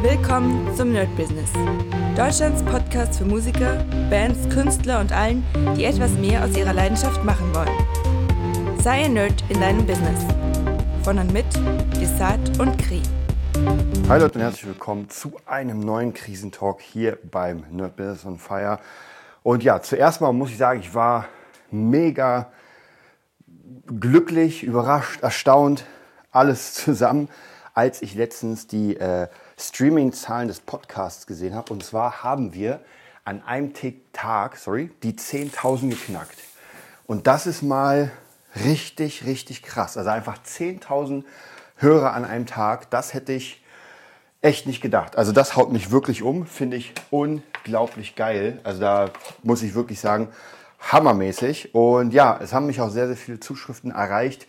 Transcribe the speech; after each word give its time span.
Willkommen 0.00 0.72
zum 0.76 0.92
Nerd 0.92 1.08
Business. 1.16 1.50
Deutschlands 2.16 2.62
Podcast 2.62 3.18
für 3.18 3.24
Musiker, 3.24 3.84
Bands, 4.08 4.48
Künstler 4.48 5.00
und 5.00 5.10
allen, 5.10 5.44
die 5.76 5.84
etwas 5.86 6.12
mehr 6.12 6.44
aus 6.44 6.56
ihrer 6.56 6.72
Leidenschaft 6.72 7.24
machen 7.24 7.52
wollen. 7.52 8.78
Sei 8.80 9.06
ein 9.06 9.14
Nerd 9.14 9.42
in 9.48 9.60
deinem 9.60 9.84
Business. 9.84 10.24
Von 11.02 11.18
und 11.18 11.32
mit 11.32 11.46
Desart 12.00 12.60
und 12.60 12.78
Kri. 12.78 13.02
Hi 14.08 14.20
Leute 14.20 14.38
und 14.38 14.40
herzlich 14.42 14.66
willkommen 14.66 15.10
zu 15.10 15.32
einem 15.46 15.80
neuen 15.80 16.14
Krisentalk 16.14 16.80
hier 16.80 17.18
beim 17.28 17.64
Nerd 17.72 17.96
Business 17.96 18.24
on 18.24 18.38
Fire. 18.38 18.78
Und 19.42 19.64
ja, 19.64 19.82
zuerst 19.82 20.20
mal 20.20 20.32
muss 20.32 20.50
ich 20.50 20.58
sagen, 20.58 20.78
ich 20.78 20.94
war 20.94 21.26
mega 21.72 22.52
glücklich, 23.86 24.62
überrascht, 24.62 25.24
erstaunt, 25.24 25.86
alles 26.30 26.74
zusammen, 26.84 27.28
als 27.74 28.00
ich 28.00 28.14
letztens 28.14 28.68
die 28.68 28.96
äh, 28.96 29.26
Streaming-Zahlen 29.58 30.48
des 30.48 30.60
Podcasts 30.60 31.26
gesehen 31.26 31.54
habe. 31.54 31.72
Und 31.72 31.84
zwar 31.84 32.22
haben 32.22 32.54
wir 32.54 32.80
an 33.24 33.42
einem 33.44 33.72
Tag, 34.12 34.56
sorry, 34.56 34.90
die 35.02 35.12
10.000 35.12 35.90
geknackt. 35.90 36.38
Und 37.06 37.26
das 37.26 37.46
ist 37.46 37.62
mal 37.62 38.10
richtig, 38.64 39.26
richtig 39.26 39.62
krass. 39.62 39.96
Also 39.96 40.10
einfach 40.10 40.38
10.000 40.42 41.24
Hörer 41.76 42.12
an 42.14 42.24
einem 42.24 42.46
Tag, 42.46 42.90
das 42.90 43.14
hätte 43.14 43.32
ich 43.32 43.62
echt 44.40 44.66
nicht 44.66 44.80
gedacht. 44.80 45.16
Also 45.16 45.32
das 45.32 45.56
haut 45.56 45.72
mich 45.72 45.90
wirklich 45.90 46.22
um, 46.22 46.46
finde 46.46 46.76
ich 46.76 46.94
unglaublich 47.10 48.14
geil. 48.14 48.60
Also 48.64 48.80
da 48.80 49.10
muss 49.42 49.62
ich 49.62 49.74
wirklich 49.74 50.00
sagen, 50.00 50.28
hammermäßig. 50.80 51.74
Und 51.74 52.12
ja, 52.12 52.38
es 52.40 52.52
haben 52.52 52.66
mich 52.66 52.80
auch 52.80 52.90
sehr, 52.90 53.08
sehr 53.08 53.16
viele 53.16 53.40
Zuschriften 53.40 53.90
erreicht 53.90 54.46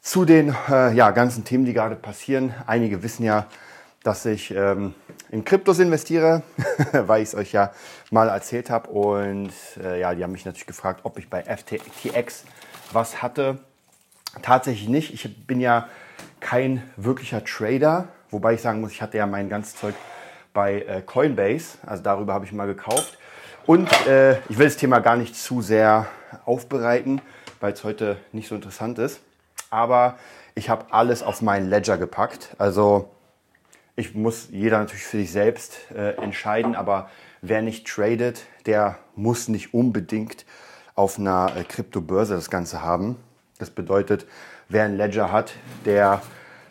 zu 0.00 0.24
den 0.24 0.54
äh, 0.70 0.94
ja, 0.94 1.10
ganzen 1.10 1.44
Themen, 1.44 1.64
die 1.64 1.72
gerade 1.72 1.96
passieren. 1.96 2.54
Einige 2.66 3.02
wissen 3.02 3.24
ja, 3.24 3.46
dass 4.02 4.24
ich 4.24 4.50
ähm, 4.52 4.94
in 5.30 5.44
Kryptos 5.44 5.78
investiere, 5.78 6.42
weil 6.92 7.22
ich 7.22 7.28
es 7.28 7.34
euch 7.34 7.52
ja 7.52 7.72
mal 8.10 8.28
erzählt 8.28 8.70
habe. 8.70 8.88
Und 8.90 9.52
äh, 9.82 10.00
ja, 10.00 10.14
die 10.14 10.22
haben 10.22 10.32
mich 10.32 10.44
natürlich 10.44 10.66
gefragt, 10.66 11.00
ob 11.02 11.18
ich 11.18 11.28
bei 11.28 11.42
FTX 11.42 12.44
was 12.92 13.22
hatte. 13.22 13.58
Tatsächlich 14.42 14.88
nicht. 14.88 15.12
Ich 15.12 15.46
bin 15.46 15.60
ja 15.60 15.88
kein 16.40 16.82
wirklicher 16.96 17.44
Trader, 17.44 18.08
wobei 18.30 18.54
ich 18.54 18.60
sagen 18.60 18.80
muss, 18.80 18.92
ich 18.92 19.02
hatte 19.02 19.18
ja 19.18 19.26
mein 19.26 19.48
ganzes 19.48 19.76
Zeug 19.76 19.94
bei 20.52 20.82
äh, 20.82 21.02
Coinbase. 21.02 21.78
Also 21.84 22.02
darüber 22.02 22.34
habe 22.34 22.44
ich 22.44 22.52
mal 22.52 22.66
gekauft. 22.66 23.18
Und 23.66 23.90
äh, 24.06 24.38
ich 24.48 24.58
will 24.58 24.66
das 24.66 24.76
Thema 24.76 25.00
gar 25.00 25.16
nicht 25.16 25.36
zu 25.36 25.60
sehr 25.60 26.06
aufbereiten, 26.46 27.20
weil 27.60 27.72
es 27.72 27.84
heute 27.84 28.16
nicht 28.32 28.48
so 28.48 28.54
interessant 28.54 28.98
ist. 28.98 29.20
Aber 29.70 30.16
ich 30.54 30.70
habe 30.70 30.86
alles 30.90 31.22
auf 31.22 31.42
meinen 31.42 31.68
Ledger 31.68 31.98
gepackt. 31.98 32.54
Also 32.58 33.10
ich 33.98 34.14
muss 34.14 34.48
jeder 34.52 34.78
natürlich 34.78 35.02
für 35.02 35.16
sich 35.16 35.32
selbst 35.32 35.90
äh, 35.92 36.14
entscheiden, 36.22 36.76
aber 36.76 37.10
wer 37.42 37.62
nicht 37.62 37.84
tradet, 37.86 38.44
der 38.64 38.98
muss 39.16 39.48
nicht 39.48 39.74
unbedingt 39.74 40.46
auf 40.94 41.18
einer 41.18 41.52
äh, 41.56 41.64
Kryptobörse 41.64 42.34
das 42.34 42.48
Ganze 42.48 42.80
haben. 42.80 43.16
Das 43.58 43.70
bedeutet, 43.70 44.24
wer 44.68 44.84
ein 44.84 44.96
Ledger 44.96 45.32
hat, 45.32 45.54
der 45.84 46.22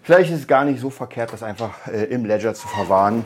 vielleicht 0.03 0.31
ist 0.31 0.39
es 0.39 0.47
gar 0.47 0.63
nicht 0.63 0.79
so 0.79 0.89
verkehrt, 0.89 1.33
das 1.33 1.43
einfach 1.43 1.87
äh, 1.87 2.05
im 2.05 2.23
Ledger 2.23 2.53
zu 2.53 2.65
verwahren 2.65 3.25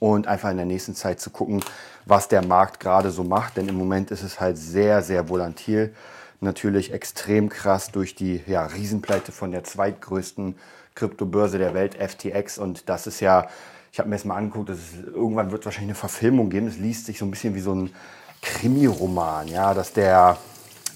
und 0.00 0.26
einfach 0.26 0.50
in 0.50 0.56
der 0.56 0.66
nächsten 0.66 0.96
Zeit 0.96 1.20
zu 1.20 1.30
gucken, 1.30 1.62
was 2.06 2.26
der 2.26 2.44
Markt 2.44 2.80
gerade 2.80 3.12
so 3.12 3.22
macht. 3.22 3.56
Denn 3.56 3.68
im 3.68 3.76
Moment 3.76 4.10
ist 4.10 4.24
es 4.24 4.40
halt 4.40 4.58
sehr, 4.58 5.02
sehr 5.02 5.28
volatil. 5.28 5.94
Natürlich 6.40 6.92
extrem 6.92 7.50
krass 7.50 7.92
durch 7.92 8.16
die 8.16 8.42
ja, 8.48 8.66
Riesenpleite 8.66 9.30
von 9.30 9.52
der 9.52 9.62
zweitgrößten 9.62 10.56
Kryptobörse 10.96 11.58
der 11.58 11.74
Welt, 11.74 11.94
FTX. 11.94 12.58
Und 12.58 12.88
das 12.88 13.06
ist 13.06 13.20
ja, 13.20 13.46
ich 13.92 14.00
habe 14.00 14.08
mir 14.08 14.16
das 14.16 14.24
mal 14.24 14.34
angeguckt, 14.34 14.70
das 14.70 14.78
ist, 14.78 15.06
irgendwann 15.06 15.52
wird 15.52 15.62
es 15.62 15.66
wahrscheinlich 15.66 15.90
eine 15.90 15.94
Verfilmung 15.94 16.50
geben. 16.50 16.66
Es 16.66 16.76
liest 16.76 17.06
sich 17.06 17.18
so 17.18 17.24
ein 17.24 17.30
bisschen 17.30 17.54
wie 17.54 17.60
so 17.60 17.72
ein 17.72 17.94
Krimi-Roman, 18.42 19.46
ja, 19.46 19.72
dass 19.72 19.92
der 19.92 20.36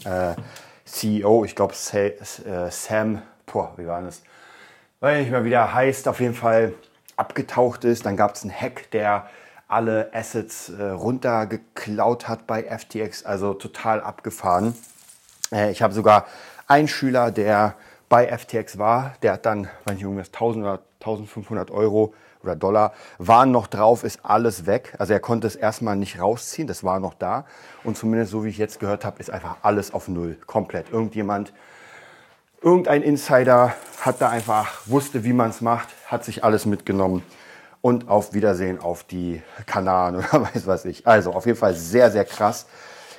äh, 0.04 0.34
CEO, 0.84 1.44
ich 1.44 1.54
glaube 1.54 1.74
äh, 1.74 2.70
Sam, 2.70 3.22
boah, 3.46 3.72
wie 3.76 3.86
war 3.86 4.02
das? 4.02 4.22
Weil 4.98 5.20
nicht 5.20 5.30
mehr 5.30 5.44
wieder 5.44 5.72
heißt, 5.72 6.08
auf 6.08 6.20
jeden 6.20 6.34
Fall 6.34 6.74
abgetaucht 7.16 7.84
ist. 7.84 8.04
Dann 8.06 8.16
gab 8.16 8.34
es 8.34 8.42
einen 8.42 8.52
Hack, 8.52 8.90
der 8.90 9.28
alle 9.68 10.10
Assets 10.12 10.68
äh, 10.70 10.82
runtergeklaut 10.82 12.28
hat 12.28 12.46
bei 12.46 12.64
FTX, 12.64 13.24
also 13.24 13.54
total 13.54 14.00
abgefahren. 14.00 14.74
Äh, 15.52 15.70
ich 15.70 15.82
habe 15.82 15.94
sogar 15.94 16.26
einen 16.66 16.88
Schüler, 16.88 17.30
der 17.30 17.74
bei 18.10 18.26
FTX 18.26 18.76
war. 18.76 19.14
Der 19.22 19.32
hat 19.34 19.46
dann, 19.46 19.68
weiß 19.86 19.94
nicht, 19.94 20.02
irgendwas 20.02 20.28
1000 20.28 20.64
oder 20.64 20.80
1500 21.00 21.70
Euro 21.70 22.12
oder 22.42 22.56
Dollar 22.56 22.92
waren 23.18 23.50
noch 23.50 23.66
drauf, 23.66 24.04
ist 24.04 24.20
alles 24.22 24.66
weg. 24.66 24.94
Also 24.98 25.12
er 25.14 25.20
konnte 25.20 25.46
es 25.46 25.56
erstmal 25.56 25.96
nicht 25.96 26.20
rausziehen, 26.20 26.68
das 26.68 26.84
war 26.84 27.00
noch 27.00 27.14
da. 27.14 27.46
Und 27.84 27.96
zumindest 27.96 28.32
so 28.32 28.44
wie 28.44 28.48
ich 28.48 28.58
jetzt 28.58 28.80
gehört 28.80 29.04
habe, 29.04 29.18
ist 29.20 29.30
einfach 29.30 29.56
alles 29.62 29.94
auf 29.94 30.08
Null, 30.08 30.36
komplett. 30.46 30.90
Irgendjemand, 30.90 31.52
irgendein 32.60 33.02
Insider 33.02 33.74
hat 34.00 34.20
da 34.20 34.28
einfach, 34.28 34.86
wusste, 34.86 35.24
wie 35.24 35.32
man 35.32 35.50
es 35.50 35.60
macht, 35.60 35.88
hat 36.06 36.24
sich 36.24 36.44
alles 36.44 36.66
mitgenommen. 36.66 37.22
Und 37.82 38.08
auf 38.08 38.34
Wiedersehen 38.34 38.78
auf 38.80 39.04
die 39.04 39.40
Kanaren 39.66 40.16
oder 40.16 40.32
weiß 40.32 40.66
was 40.66 40.84
ich. 40.84 41.06
Also 41.06 41.32
auf 41.32 41.46
jeden 41.46 41.58
Fall 41.58 41.74
sehr, 41.74 42.10
sehr 42.10 42.24
krass. 42.24 42.66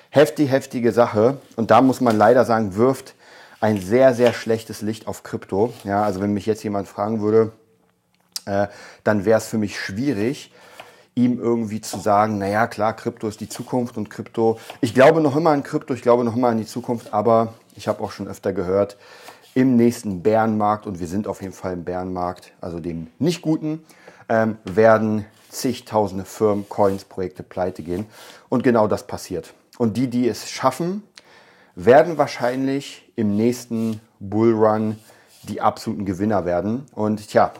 Heftig, 0.09 0.51
heftige 0.51 0.91
Sache. 0.91 1.37
Und 1.55 1.71
da 1.71 1.81
muss 1.81 2.01
man 2.01 2.17
leider 2.17 2.43
sagen, 2.43 2.75
wirft 2.75 3.15
ein 3.61 3.79
sehr, 3.79 4.13
sehr 4.13 4.33
schlechtes 4.33 4.81
Licht 4.81 5.07
auf 5.07 5.23
Krypto. 5.23 5.71
Ja, 5.83 6.03
also 6.03 6.19
wenn 6.19 6.33
mich 6.33 6.45
jetzt 6.45 6.63
jemand 6.63 6.87
fragen 6.87 7.21
würde, 7.21 7.53
äh, 8.45 8.67
dann 9.03 9.23
wäre 9.23 9.37
es 9.37 9.47
für 9.47 9.57
mich 9.57 9.79
schwierig, 9.79 10.51
ihm 11.13 11.39
irgendwie 11.39 11.81
zu 11.81 11.99
sagen, 11.99 12.37
naja, 12.37 12.67
klar, 12.67 12.95
Krypto 12.95 13.27
ist 13.27 13.39
die 13.39 13.49
Zukunft 13.49 13.97
und 13.97 14.09
Krypto, 14.09 14.59
ich 14.81 14.93
glaube 14.93 15.21
noch 15.21 15.35
immer 15.35 15.51
an 15.51 15.63
Krypto, 15.63 15.93
ich 15.93 16.01
glaube 16.01 16.23
noch 16.23 16.35
immer 16.35 16.49
an 16.49 16.57
die 16.57 16.65
Zukunft, 16.65 17.13
aber 17.13 17.53
ich 17.75 17.87
habe 17.87 18.03
auch 18.03 18.11
schon 18.11 18.27
öfter 18.27 18.51
gehört, 18.51 18.97
im 19.53 19.75
nächsten 19.75 20.23
Bärenmarkt, 20.23 20.87
und 20.87 20.99
wir 20.99 21.07
sind 21.07 21.27
auf 21.27 21.41
jeden 21.41 21.53
Fall 21.53 21.73
im 21.73 21.83
Bärenmarkt, 21.83 22.53
also 22.61 22.79
dem 22.79 23.07
nicht 23.19 23.41
guten, 23.41 23.83
ähm, 24.29 24.57
werden 24.63 25.25
zigtausende 25.49 26.23
Firmen, 26.23 26.67
Coins, 26.69 27.03
Projekte 27.03 27.43
pleite 27.43 27.83
gehen. 27.83 28.05
Und 28.47 28.63
genau 28.63 28.87
das 28.87 29.05
passiert. 29.05 29.53
Und 29.77 29.97
die, 29.97 30.07
die 30.07 30.29
es 30.29 30.49
schaffen, 30.49 31.03
werden 31.75 32.17
wahrscheinlich 32.17 33.11
im 33.15 33.35
nächsten 33.35 34.01
Bullrun 34.19 34.97
die 35.43 35.61
absoluten 35.61 36.05
Gewinner 36.05 36.45
werden. 36.45 36.85
Und 36.93 37.29
tja, 37.29 37.51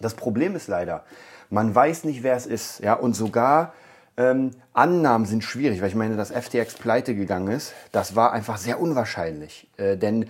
das 0.00 0.14
Problem 0.14 0.56
ist 0.56 0.68
leider, 0.68 1.04
man 1.50 1.74
weiß 1.74 2.04
nicht, 2.04 2.22
wer 2.22 2.36
es 2.36 2.46
ist. 2.46 2.80
Ja, 2.80 2.94
und 2.94 3.14
sogar 3.14 3.72
ähm, 4.16 4.52
Annahmen 4.72 5.26
sind 5.26 5.44
schwierig, 5.44 5.80
weil 5.80 5.88
ich 5.88 5.94
meine, 5.94 6.16
dass 6.16 6.30
FTX 6.30 6.74
pleite 6.74 7.14
gegangen 7.14 7.48
ist, 7.48 7.72
das 7.92 8.16
war 8.16 8.32
einfach 8.32 8.58
sehr 8.58 8.80
unwahrscheinlich. 8.80 9.68
Äh, 9.76 9.96
denn 9.96 10.28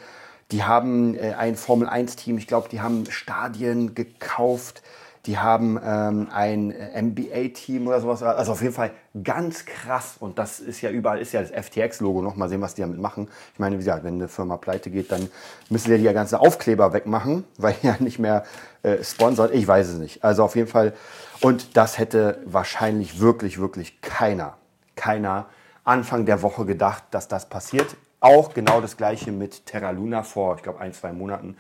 die 0.51 0.65
haben 0.65 1.15
äh, 1.15 1.35
ein 1.35 1.57
Formel-1-Team, 1.57 2.39
ich 2.39 2.47
glaube, 2.47 2.69
die 2.69 2.81
haben 2.81 3.11
Stadien 3.11 3.95
gekauft, 3.95 4.83
die 5.27 5.39
haben 5.39 5.79
ähm, 5.85 6.29
ein 6.33 6.69
MBA-Team 6.69 7.87
oder 7.87 8.01
sowas. 8.01 8.23
Also 8.23 8.53
auf 8.53 8.63
jeden 8.63 8.73
Fall 8.73 8.91
ganz 9.23 9.67
krass. 9.67 10.17
Und 10.19 10.39
das 10.39 10.61
ist 10.61 10.81
ja 10.81 10.91
überall, 10.91 11.19
ist 11.19 11.33
ja 11.33 11.43
das 11.43 11.51
FTX-Logo 11.51 12.23
noch. 12.23 12.37
Mal 12.37 12.49
sehen, 12.49 12.63
was 12.63 12.75
die 12.75 12.81
damit 12.81 12.99
machen. 12.99 13.29
Ich 13.53 13.59
meine, 13.59 13.77
wie 13.77 13.81
gesagt, 13.81 14.03
wenn 14.03 14.15
eine 14.15 14.29
Firma 14.29 14.57
pleite 14.57 14.91
geht, 14.91 15.13
dann 15.13 15.29
müssen 15.69 15.95
die 15.95 16.03
ja 16.03 16.13
ganzen 16.13 16.37
Aufkleber 16.37 16.95
wegmachen, 16.95 17.45
weil 17.59 17.75
ja 17.83 17.97
nicht 17.99 18.19
mehr 18.19 18.45
äh, 18.83 19.05
sponsert. 19.05 19.53
Ich 19.53 19.69
weiß 19.69 19.89
es 19.89 19.99
nicht. 19.99 20.25
Also 20.25 20.43
auf 20.43 20.57
jeden 20.57 20.69
Fall. 20.69 20.95
Und 21.43 21.77
das 21.77 21.99
hätte 21.99 22.39
wahrscheinlich 22.47 23.21
wirklich, 23.21 23.61
wirklich 23.61 24.01
keiner, 24.01 24.57
keiner 24.97 25.47
Anfang 25.85 26.25
der 26.25 26.41
Woche 26.41 26.65
gedacht, 26.65 27.05
dass 27.11 27.29
das 27.29 27.49
passiert. 27.49 27.95
Auch 28.21 28.55
genau 28.55 28.81
das 28.81 28.97
gleiche 28.97 29.33
mit 29.33 29.67
Terra 29.67 29.91
Luna 29.91 30.23
vor, 30.23 30.57
ich 30.57 30.63
glaube, 30.63 30.81
ein, 30.81 30.93
zwei 30.95 31.13
Monaten. 31.13 31.57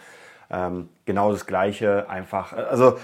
Ähm, 0.50 0.88
genau 1.04 1.32
das 1.32 1.47
gleiche, 1.47 2.09
einfach. 2.09 2.53
Also 2.53 2.98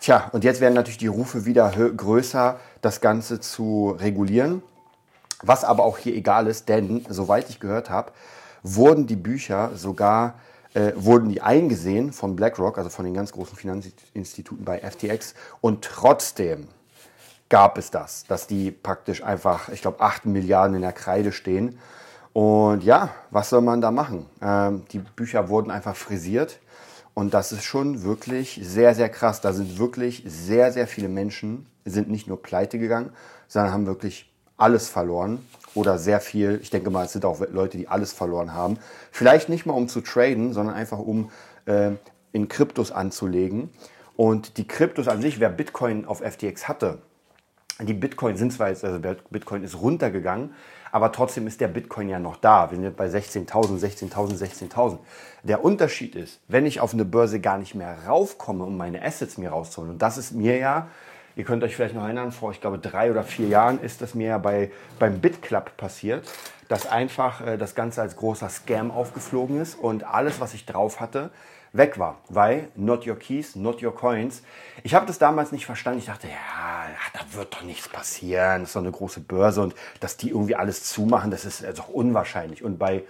Tja, 0.00 0.28
und 0.32 0.44
jetzt 0.44 0.60
werden 0.60 0.74
natürlich 0.74 0.98
die 0.98 1.06
Rufe 1.06 1.44
wieder 1.44 1.70
größer, 1.70 2.58
das 2.82 3.00
Ganze 3.00 3.40
zu 3.40 3.96
regulieren. 3.98 4.62
Was 5.42 5.64
aber 5.64 5.84
auch 5.84 5.98
hier 5.98 6.14
egal 6.14 6.46
ist, 6.46 6.68
denn 6.68 7.04
soweit 7.08 7.48
ich 7.50 7.60
gehört 7.60 7.90
habe, 7.90 8.12
wurden 8.62 9.06
die 9.06 9.16
Bücher 9.16 9.70
sogar 9.74 10.34
äh, 10.74 10.92
wurden 10.96 11.28
die 11.28 11.40
eingesehen 11.40 12.12
von 12.12 12.34
BlackRock, 12.36 12.78
also 12.78 12.90
von 12.90 13.04
den 13.04 13.14
ganz 13.14 13.32
großen 13.32 13.56
Finanzinstituten 13.56 14.64
bei 14.64 14.80
FTX. 14.80 15.34
Und 15.60 15.84
trotzdem 15.84 16.68
gab 17.48 17.78
es 17.78 17.90
das, 17.90 18.24
dass 18.24 18.46
die 18.46 18.72
praktisch 18.72 19.22
einfach, 19.22 19.68
ich 19.68 19.82
glaube, 19.82 20.00
8 20.00 20.26
Milliarden 20.26 20.74
in 20.74 20.82
der 20.82 20.92
Kreide 20.92 21.30
stehen. 21.30 21.78
Und 22.32 22.82
ja, 22.82 23.10
was 23.30 23.50
soll 23.50 23.60
man 23.60 23.80
da 23.80 23.92
machen? 23.92 24.26
Ähm, 24.42 24.84
die 24.90 24.98
Bücher 24.98 25.48
wurden 25.48 25.70
einfach 25.70 25.94
frisiert. 25.94 26.58
Und 27.14 27.32
das 27.32 27.52
ist 27.52 27.64
schon 27.64 28.02
wirklich 28.02 28.60
sehr, 28.62 28.94
sehr 28.94 29.08
krass. 29.08 29.40
Da 29.40 29.52
sind 29.52 29.78
wirklich 29.78 30.24
sehr, 30.26 30.72
sehr 30.72 30.86
viele 30.86 31.08
Menschen, 31.08 31.66
sind 31.84 32.10
nicht 32.10 32.26
nur 32.26 32.42
pleite 32.42 32.78
gegangen, 32.78 33.10
sondern 33.46 33.72
haben 33.72 33.86
wirklich 33.86 34.32
alles 34.56 34.88
verloren 34.88 35.38
oder 35.74 35.98
sehr 35.98 36.20
viel. 36.20 36.58
Ich 36.62 36.70
denke 36.70 36.90
mal, 36.90 37.04
es 37.04 37.12
sind 37.12 37.24
auch 37.24 37.40
Leute, 37.52 37.78
die 37.78 37.88
alles 37.88 38.12
verloren 38.12 38.52
haben. 38.52 38.78
Vielleicht 39.10 39.48
nicht 39.48 39.66
mal 39.66 39.74
um 39.74 39.88
zu 39.88 40.00
traden, 40.00 40.52
sondern 40.52 40.74
einfach 40.74 40.98
um 40.98 41.30
äh, 41.66 41.92
in 42.32 42.48
Kryptos 42.48 42.90
anzulegen. 42.90 43.70
Und 44.16 44.58
die 44.58 44.66
Kryptos 44.66 45.08
an 45.08 45.22
sich, 45.22 45.40
wer 45.40 45.50
Bitcoin 45.50 46.04
auf 46.04 46.20
FTX 46.20 46.68
hatte, 46.68 46.98
die 47.80 47.94
Bitcoin 47.94 48.36
sind 48.36 48.52
zwar 48.52 48.68
jetzt, 48.68 48.84
also 48.84 49.00
Bitcoin 49.30 49.64
ist 49.64 49.80
runtergegangen, 49.80 50.54
aber 50.94 51.10
trotzdem 51.10 51.48
ist 51.48 51.60
der 51.60 51.66
Bitcoin 51.66 52.08
ja 52.08 52.20
noch 52.20 52.36
da. 52.36 52.70
Wir 52.70 52.78
sind 52.78 52.96
bei 52.96 53.08
16.000, 53.08 53.80
16.000, 53.80 54.38
16.000. 54.70 54.98
Der 55.42 55.64
Unterschied 55.64 56.14
ist, 56.14 56.38
wenn 56.46 56.66
ich 56.66 56.78
auf 56.78 56.94
eine 56.94 57.04
Börse 57.04 57.40
gar 57.40 57.58
nicht 57.58 57.74
mehr 57.74 57.96
raufkomme, 58.06 58.62
um 58.62 58.76
meine 58.76 59.04
Assets 59.04 59.36
mir 59.36 59.50
rauszuholen, 59.50 59.94
und 59.94 60.02
das 60.02 60.18
ist 60.18 60.30
mir 60.30 60.56
ja, 60.56 60.86
ihr 61.34 61.42
könnt 61.42 61.64
euch 61.64 61.74
vielleicht 61.74 61.96
noch 61.96 62.04
erinnern, 62.04 62.30
vor, 62.30 62.52
ich 62.52 62.60
glaube, 62.60 62.78
drei 62.78 63.10
oder 63.10 63.24
vier 63.24 63.48
Jahren 63.48 63.80
ist 63.80 64.02
das 64.02 64.14
mir 64.14 64.28
ja 64.28 64.38
bei, 64.38 64.70
beim 65.00 65.18
BitClub 65.18 65.76
passiert, 65.76 66.28
dass 66.68 66.86
einfach 66.86 67.44
äh, 67.44 67.56
das 67.58 67.74
Ganze 67.74 68.00
als 68.00 68.14
großer 68.14 68.48
Scam 68.48 68.92
aufgeflogen 68.92 69.60
ist 69.60 69.74
und 69.74 70.04
alles, 70.04 70.38
was 70.38 70.54
ich 70.54 70.64
drauf 70.64 71.00
hatte, 71.00 71.30
weg 71.74 71.98
war, 71.98 72.18
weil 72.30 72.68
not 72.76 73.06
your 73.06 73.16
keys, 73.16 73.56
not 73.56 73.82
your 73.82 73.94
coins. 73.94 74.42
Ich 74.82 74.94
habe 74.94 75.04
das 75.06 75.18
damals 75.18 75.52
nicht 75.52 75.66
verstanden. 75.66 75.98
Ich 75.98 76.06
dachte, 76.06 76.28
ja, 76.28 76.86
da 77.12 77.36
wird 77.36 77.52
doch 77.52 77.62
nichts 77.62 77.88
passieren. 77.88 78.60
Das 78.60 78.70
ist 78.70 78.76
doch 78.76 78.80
eine 78.80 78.92
große 78.92 79.20
Börse 79.20 79.60
und 79.60 79.74
dass 80.00 80.16
die 80.16 80.30
irgendwie 80.30 80.54
alles 80.54 80.84
zumachen, 80.84 81.30
das 81.30 81.44
ist 81.44 81.62
doch 81.76 81.88
unwahrscheinlich. 81.88 82.64
Und 82.64 82.78
bei 82.78 83.04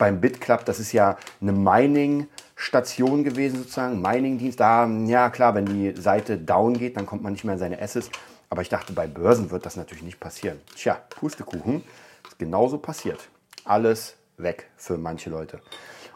beim 0.00 0.20
BitClub, 0.20 0.64
das 0.64 0.80
ist 0.80 0.92
ja 0.92 1.18
eine 1.42 1.52
Mining-Station 1.52 3.22
gewesen 3.22 3.58
sozusagen, 3.58 4.00
Mining-Dienst. 4.00 4.58
Da, 4.58 4.86
ja 4.86 5.28
klar, 5.28 5.54
wenn 5.54 5.66
die 5.66 5.94
Seite 6.00 6.38
down 6.38 6.72
geht, 6.72 6.96
dann 6.96 7.04
kommt 7.04 7.22
man 7.22 7.34
nicht 7.34 7.44
mehr 7.44 7.52
in 7.52 7.60
seine 7.60 7.80
Assets. 7.80 8.10
Aber 8.48 8.62
ich 8.62 8.70
dachte, 8.70 8.94
bei 8.94 9.06
Börsen 9.06 9.50
wird 9.50 9.66
das 9.66 9.76
natürlich 9.76 10.02
nicht 10.02 10.18
passieren. 10.18 10.58
Tja, 10.74 10.98
Pustekuchen, 11.10 11.84
ist 12.26 12.38
genauso 12.38 12.78
passiert. 12.78 13.28
Alles 13.64 14.16
weg 14.38 14.70
für 14.76 14.96
manche 14.96 15.28
Leute. 15.28 15.60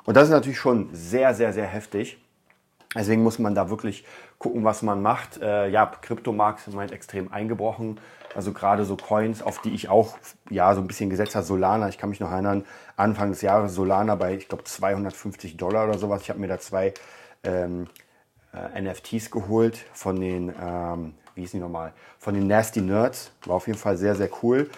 Und 0.04 0.16
das 0.16 0.24
ist 0.24 0.30
natürlich 0.30 0.58
schon 0.58 0.90
sehr, 0.92 1.34
sehr, 1.34 1.52
sehr 1.52 1.66
heftig. 1.66 2.18
Deswegen 2.94 3.22
muss 3.22 3.38
man 3.38 3.54
da 3.54 3.70
wirklich 3.70 4.04
gucken, 4.38 4.64
was 4.64 4.82
man 4.82 5.02
macht. 5.02 5.40
Äh, 5.42 5.68
ja, 5.68 5.86
Kryptomarkt 5.86 6.60
ist 6.60 6.68
im 6.68 6.74
Moment 6.74 6.92
extrem 6.92 7.32
eingebrochen. 7.32 7.98
Also 8.34 8.52
gerade 8.52 8.84
so 8.84 8.96
Coins, 8.96 9.42
auf 9.42 9.60
die 9.60 9.74
ich 9.74 9.88
auch 9.88 10.16
ja 10.50 10.74
so 10.74 10.80
ein 10.80 10.86
bisschen 10.86 11.10
gesetzt 11.10 11.34
habe. 11.34 11.44
Solana, 11.44 11.88
ich 11.88 11.98
kann 11.98 12.10
mich 12.10 12.20
noch 12.20 12.30
erinnern, 12.30 12.64
Anfang 12.96 13.30
des 13.30 13.42
Jahres 13.42 13.74
Solana 13.74 14.14
bei, 14.14 14.34
ich 14.34 14.48
glaube, 14.48 14.64
250 14.64 15.56
Dollar 15.56 15.88
oder 15.88 15.98
sowas. 15.98 16.22
Ich 16.22 16.30
habe 16.30 16.40
mir 16.40 16.48
da 16.48 16.58
zwei 16.58 16.94
ähm, 17.42 17.88
äh, 18.52 18.80
NFTs 18.80 19.30
geholt 19.30 19.84
von 19.92 20.20
den, 20.20 20.52
ähm, 20.60 21.14
wie 21.34 21.42
hieß 21.42 21.52
die 21.52 21.58
nochmal, 21.58 21.92
von 22.18 22.34
den 22.34 22.46
Nasty 22.46 22.80
Nerds. 22.80 23.32
War 23.46 23.56
auf 23.56 23.66
jeden 23.66 23.78
Fall 23.78 23.96
sehr, 23.96 24.14
sehr 24.14 24.30
cool. 24.42 24.70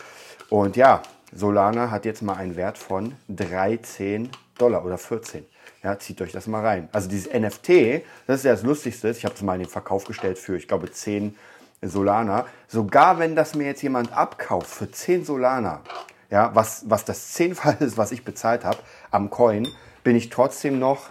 Und 0.49 0.77
ja, 0.77 1.03
Solana 1.33 1.91
hat 1.91 2.05
jetzt 2.05 2.23
mal 2.23 2.37
einen 2.37 2.57
Wert 2.57 2.79
von 2.79 3.15
13 3.29 4.31
Dollar 4.59 4.85
oder 4.85 4.99
14. 4.99 5.45
Ja, 5.83 5.99
zieht 5.99 6.21
euch 6.21 6.33
das 6.33 6.47
mal 6.47 6.65
rein. 6.65 6.89
Also 6.93 7.09
dieses 7.09 7.33
NFT, 7.33 8.03
das 8.27 8.39
ist 8.39 8.45
ja 8.45 8.53
das 8.53 8.63
Lustigste. 8.63 9.11
Ich 9.11 9.25
habe 9.25 9.35
es 9.35 9.43
mal 9.43 9.55
in 9.55 9.61
den 9.61 9.69
Verkauf 9.69 10.05
gestellt 10.05 10.39
für, 10.39 10.57
ich 10.57 10.69
glaube, 10.69 10.91
10 10.91 11.37
Solana. 11.83 12.47
Sogar 12.67 13.19
wenn 13.19 13.37
das 13.37 13.55
mir 13.55 13.67
jetzt 13.67 13.83
jemand 13.83 14.13
abkauft 14.13 14.69
für 14.69 14.91
10 14.91 15.25
Solana, 15.25 15.83
ja, 16.31 16.55
was, 16.55 16.85
was 16.89 17.05
das 17.05 17.33
zehnfach 17.33 17.81
ist, 17.81 17.97
was 17.97 18.13
ich 18.13 18.25
bezahlt 18.25 18.65
habe 18.65 18.79
am 19.11 19.31
Coin, 19.31 19.69
bin 20.03 20.17
ich 20.17 20.29
trotzdem 20.29 20.79
noch 20.79 21.11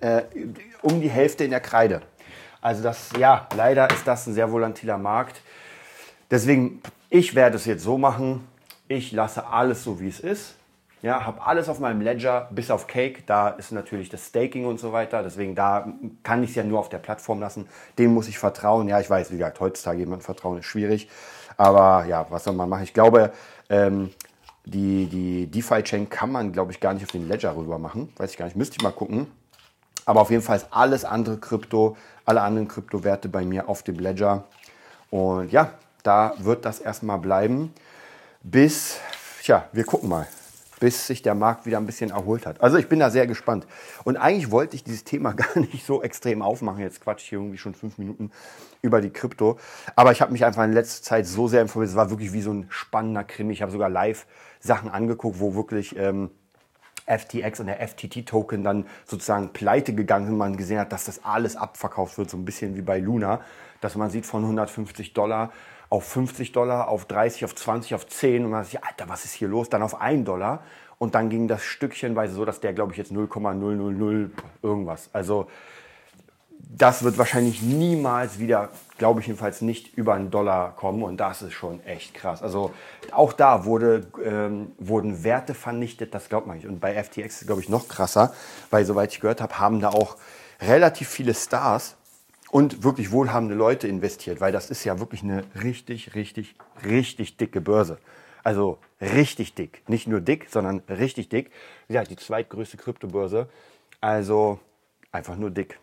äh, 0.00 0.22
um 0.82 1.00
die 1.00 1.10
Hälfte 1.10 1.44
in 1.44 1.50
der 1.50 1.60
Kreide. 1.60 2.02
Also 2.60 2.82
das, 2.82 3.10
ja, 3.18 3.48
leider 3.56 3.90
ist 3.90 4.06
das 4.06 4.26
ein 4.26 4.34
sehr 4.34 4.52
volatiler 4.52 4.98
Markt. 4.98 5.40
Deswegen, 6.30 6.82
ich 7.10 7.34
werde 7.34 7.56
es 7.56 7.64
jetzt 7.64 7.82
so 7.82 7.98
machen, 7.98 8.46
ich 8.88 9.12
lasse 9.12 9.46
alles 9.46 9.84
so, 9.84 10.00
wie 10.00 10.08
es 10.08 10.20
ist. 10.20 10.54
Ja, 11.02 11.26
habe 11.26 11.44
alles 11.44 11.68
auf 11.68 11.80
meinem 11.80 12.00
Ledger, 12.00 12.48
bis 12.52 12.70
auf 12.70 12.86
Cake. 12.86 13.24
Da 13.26 13.48
ist 13.48 13.72
natürlich 13.72 14.08
das 14.08 14.28
Staking 14.28 14.66
und 14.66 14.78
so 14.78 14.92
weiter. 14.92 15.24
Deswegen 15.24 15.56
da 15.56 15.92
kann 16.22 16.44
ich 16.44 16.50
es 16.50 16.56
ja 16.56 16.62
nur 16.62 16.78
auf 16.78 16.88
der 16.88 16.98
Plattform 16.98 17.40
lassen. 17.40 17.68
Dem 17.98 18.14
muss 18.14 18.28
ich 18.28 18.38
vertrauen. 18.38 18.88
Ja, 18.88 19.00
ich 19.00 19.10
weiß, 19.10 19.32
wie 19.32 19.36
gesagt, 19.36 19.58
heutzutage 19.58 19.98
jemand 19.98 20.22
vertrauen 20.22 20.58
ist 20.58 20.66
schwierig. 20.66 21.08
Aber 21.56 22.04
ja, 22.06 22.24
was 22.30 22.44
soll 22.44 22.54
man 22.54 22.68
machen? 22.68 22.84
Ich 22.84 22.94
glaube, 22.94 23.32
ähm, 23.68 24.10
die, 24.64 25.06
die 25.06 25.48
DeFi-Chain 25.48 26.08
kann 26.08 26.30
man, 26.30 26.52
glaube 26.52 26.70
ich, 26.70 26.78
gar 26.78 26.94
nicht 26.94 27.02
auf 27.02 27.10
den 27.10 27.26
Ledger 27.26 27.56
rüber 27.56 27.78
machen. 27.78 28.12
Weiß 28.16 28.30
ich 28.30 28.36
gar 28.36 28.44
nicht. 28.44 28.56
Müsste 28.56 28.76
ich 28.76 28.82
mal 28.84 28.92
gucken. 28.92 29.26
Aber 30.06 30.20
auf 30.20 30.30
jeden 30.30 30.42
Fall 30.42 30.56
ist 30.56 30.68
alles 30.70 31.04
andere 31.04 31.38
Krypto, 31.38 31.96
alle 32.24 32.42
anderen 32.42 32.68
Kryptowerte 32.68 33.28
bei 33.28 33.44
mir 33.44 33.68
auf 33.68 33.82
dem 33.82 33.98
Ledger. 33.98 34.44
Und 35.10 35.50
ja, 35.50 35.72
da 36.04 36.34
wird 36.38 36.64
das 36.64 36.78
erstmal 36.78 37.18
bleiben. 37.18 37.74
Bis, 38.44 39.00
tja, 39.42 39.64
wir 39.72 39.84
gucken 39.84 40.08
mal 40.08 40.28
bis 40.82 41.06
sich 41.06 41.22
der 41.22 41.36
Markt 41.36 41.64
wieder 41.64 41.78
ein 41.78 41.86
bisschen 41.86 42.10
erholt 42.10 42.44
hat. 42.44 42.60
Also 42.60 42.76
ich 42.76 42.88
bin 42.88 42.98
da 42.98 43.08
sehr 43.08 43.28
gespannt. 43.28 43.68
Und 44.02 44.16
eigentlich 44.16 44.50
wollte 44.50 44.74
ich 44.74 44.82
dieses 44.82 45.04
Thema 45.04 45.32
gar 45.32 45.56
nicht 45.56 45.86
so 45.86 46.02
extrem 46.02 46.42
aufmachen. 46.42 46.80
Jetzt 46.80 47.00
quatsch 47.00 47.22
ich 47.22 47.28
hier 47.28 47.38
irgendwie 47.38 47.56
schon 47.56 47.72
fünf 47.72 47.98
Minuten 47.98 48.32
über 48.82 49.00
die 49.00 49.10
Krypto. 49.10 49.60
Aber 49.94 50.10
ich 50.10 50.20
habe 50.20 50.32
mich 50.32 50.44
einfach 50.44 50.64
in 50.64 50.72
letzter 50.72 51.04
Zeit 51.04 51.28
so 51.28 51.46
sehr 51.46 51.62
informiert. 51.62 51.90
Es 51.90 51.94
war 51.94 52.10
wirklich 52.10 52.32
wie 52.32 52.42
so 52.42 52.52
ein 52.52 52.66
spannender 52.68 53.22
Krimi. 53.22 53.52
Ich 53.52 53.62
habe 53.62 53.70
sogar 53.70 53.88
live 53.88 54.26
Sachen 54.58 54.90
angeguckt, 54.90 55.38
wo 55.38 55.54
wirklich... 55.54 55.96
Ähm, 55.96 56.30
FTX 57.04 57.58
und 57.58 57.66
der 57.66 57.80
FTT-Token 57.80 58.62
dann 58.62 58.86
sozusagen 59.04 59.52
pleite 59.52 59.92
gegangen 59.92 60.26
sind, 60.26 60.36
man 60.36 60.56
gesehen 60.56 60.78
hat, 60.78 60.92
dass 60.92 61.04
das 61.04 61.24
alles 61.24 61.56
abverkauft 61.56 62.16
wird, 62.16 62.30
so 62.30 62.36
ein 62.36 62.44
bisschen 62.44 62.76
wie 62.76 62.80
bei 62.80 63.00
Luna, 63.00 63.40
dass 63.80 63.96
man 63.96 64.08
sieht 64.08 64.24
von 64.24 64.42
150 64.42 65.12
Dollar 65.12 65.52
auf 65.92 66.04
50 66.04 66.52
Dollar, 66.52 66.88
auf 66.88 67.04
30, 67.04 67.44
auf 67.44 67.54
20, 67.54 67.94
auf 67.94 68.06
10 68.06 68.46
und 68.46 68.50
man 68.50 68.64
sagt, 68.64 68.82
Alter, 68.82 69.10
was 69.10 69.26
ist 69.26 69.34
hier 69.34 69.48
los? 69.48 69.68
Dann 69.68 69.82
auf 69.82 70.00
1 70.00 70.24
Dollar 70.24 70.62
und 70.96 71.14
dann 71.14 71.28
ging 71.28 71.48
das 71.48 71.64
stückchenweise 71.64 72.34
so, 72.34 72.46
dass 72.46 72.60
der, 72.60 72.72
glaube 72.72 72.92
ich, 72.92 72.98
jetzt 72.98 73.12
0,000 73.12 74.30
irgendwas. 74.62 75.10
Also 75.12 75.48
das 76.58 77.02
wird 77.02 77.18
wahrscheinlich 77.18 77.60
niemals 77.60 78.38
wieder, 78.38 78.70
glaube 78.96 79.20
ich 79.20 79.26
jedenfalls 79.26 79.60
nicht 79.60 79.94
über 79.94 80.14
einen 80.14 80.30
Dollar 80.30 80.74
kommen 80.76 81.02
und 81.02 81.18
das 81.18 81.42
ist 81.42 81.52
schon 81.52 81.84
echt 81.84 82.14
krass. 82.14 82.42
Also 82.42 82.72
auch 83.10 83.34
da 83.34 83.66
wurde, 83.66 84.06
ähm, 84.24 84.72
wurden 84.78 85.24
Werte 85.24 85.52
vernichtet, 85.52 86.14
das 86.14 86.30
glaubt 86.30 86.46
man 86.46 86.56
nicht. 86.56 86.66
Und 86.66 86.80
bei 86.80 86.94
FTX 86.94 87.42
ist 87.42 87.46
glaube 87.46 87.60
ich, 87.60 87.68
noch 87.68 87.88
krasser, 87.88 88.32
weil 88.70 88.86
soweit 88.86 89.12
ich 89.12 89.20
gehört 89.20 89.42
habe, 89.42 89.58
haben 89.58 89.80
da 89.80 89.90
auch 89.90 90.16
relativ 90.58 91.10
viele 91.10 91.34
Stars 91.34 91.96
und 92.52 92.84
wirklich 92.84 93.10
wohlhabende 93.10 93.54
Leute 93.54 93.88
investiert, 93.88 94.42
weil 94.42 94.52
das 94.52 94.70
ist 94.70 94.84
ja 94.84 95.00
wirklich 95.00 95.22
eine 95.22 95.42
richtig, 95.64 96.14
richtig, 96.14 96.54
richtig 96.84 97.38
dicke 97.38 97.62
Börse. 97.62 97.96
Also 98.44 98.78
richtig 99.00 99.54
dick. 99.54 99.82
Nicht 99.88 100.06
nur 100.06 100.20
dick, 100.20 100.48
sondern 100.50 100.82
richtig 100.86 101.30
dick. 101.30 101.50
Gesagt, 101.88 102.10
die 102.10 102.16
zweitgrößte 102.16 102.76
Kryptobörse. 102.76 103.48
Also 104.02 104.60
einfach 105.12 105.36
nur 105.36 105.50
dick. 105.50 105.78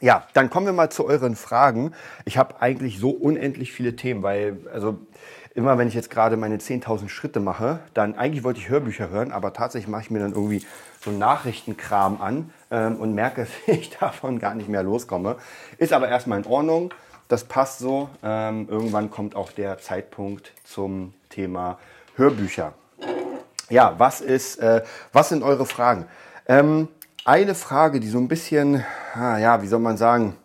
Ja, 0.00 0.26
dann 0.34 0.50
kommen 0.50 0.66
wir 0.66 0.72
mal 0.72 0.90
zu 0.90 1.06
euren 1.06 1.36
Fragen. 1.36 1.94
Ich 2.24 2.36
habe 2.36 2.60
eigentlich 2.60 2.98
so 2.98 3.10
unendlich 3.10 3.72
viele 3.72 3.94
Themen, 3.94 4.24
weil, 4.24 4.58
also 4.72 4.98
immer 5.56 5.78
wenn 5.78 5.88
ich 5.88 5.94
jetzt 5.94 6.10
gerade 6.10 6.36
meine 6.36 6.58
10.000 6.58 7.08
Schritte 7.08 7.40
mache, 7.40 7.80
dann 7.94 8.16
eigentlich 8.16 8.44
wollte 8.44 8.60
ich 8.60 8.68
Hörbücher 8.68 9.08
hören, 9.08 9.32
aber 9.32 9.54
tatsächlich 9.54 9.88
mache 9.88 10.02
ich 10.02 10.10
mir 10.10 10.18
dann 10.18 10.32
irgendwie 10.32 10.64
so 11.02 11.10
Nachrichtenkram 11.10 12.20
an 12.20 12.50
ähm, 12.70 12.96
und 12.96 13.14
merke, 13.14 13.46
dass 13.66 13.76
ich 13.78 13.90
davon 13.98 14.38
gar 14.38 14.54
nicht 14.54 14.68
mehr 14.68 14.82
loskomme. 14.82 15.36
Ist 15.78 15.92
aber 15.92 16.08
erstmal 16.08 16.38
in 16.38 16.46
Ordnung. 16.46 16.92
Das 17.28 17.44
passt 17.44 17.78
so. 17.78 18.10
Ähm, 18.22 18.68
irgendwann 18.70 19.10
kommt 19.10 19.34
auch 19.34 19.50
der 19.50 19.78
Zeitpunkt 19.78 20.52
zum 20.62 21.14
Thema 21.30 21.78
Hörbücher. 22.16 22.74
Ja, 23.70 23.94
was 23.98 24.20
ist, 24.20 24.58
äh, 24.58 24.82
was 25.12 25.30
sind 25.30 25.42
eure 25.42 25.66
Fragen? 25.66 26.06
Ähm, 26.46 26.88
eine 27.24 27.54
Frage, 27.56 27.98
die 27.98 28.08
so 28.08 28.18
ein 28.18 28.28
bisschen, 28.28 28.84
ah, 29.14 29.38
ja, 29.38 29.60
wie 29.62 29.66
soll 29.66 29.80
man 29.80 29.96
sagen? 29.96 30.36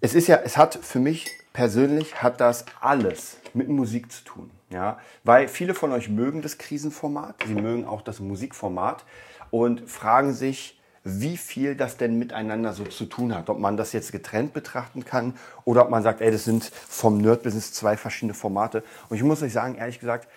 Es 0.00 0.14
ist 0.14 0.28
ja, 0.28 0.38
es 0.44 0.56
hat 0.56 0.78
für 0.80 1.00
mich 1.00 1.30
persönlich 1.52 2.22
hat 2.22 2.40
das 2.40 2.64
alles 2.80 3.36
mit 3.54 3.68
Musik 3.68 4.10
zu 4.10 4.24
tun. 4.24 4.50
Ja, 4.70 4.98
weil 5.22 5.48
viele 5.48 5.74
von 5.74 5.92
euch 5.92 6.08
mögen 6.08 6.42
das 6.42 6.58
Krisenformat, 6.58 7.36
sie 7.46 7.54
mögen 7.54 7.84
auch 7.84 8.02
das 8.02 8.20
Musikformat 8.20 9.04
und 9.50 9.88
fragen 9.88 10.32
sich, 10.32 10.80
wie 11.04 11.36
viel 11.36 11.76
das 11.76 11.98
denn 11.98 12.18
miteinander 12.18 12.72
so 12.72 12.84
zu 12.84 13.04
tun 13.04 13.34
hat. 13.34 13.50
Ob 13.50 13.58
man 13.58 13.76
das 13.76 13.92
jetzt 13.92 14.10
getrennt 14.10 14.54
betrachten 14.54 15.04
kann 15.04 15.34
oder 15.64 15.82
ob 15.82 15.90
man 15.90 16.02
sagt, 16.02 16.22
ey, 16.22 16.30
das 16.30 16.44
sind 16.44 16.64
vom 16.64 17.18
Nerd-Business 17.18 17.72
zwei 17.72 17.96
verschiedene 17.96 18.34
Formate. 18.34 18.82
Und 19.10 19.16
ich 19.16 19.22
muss 19.22 19.42
euch 19.42 19.52
sagen, 19.52 19.74
ehrlich 19.76 20.00
gesagt, 20.00 20.28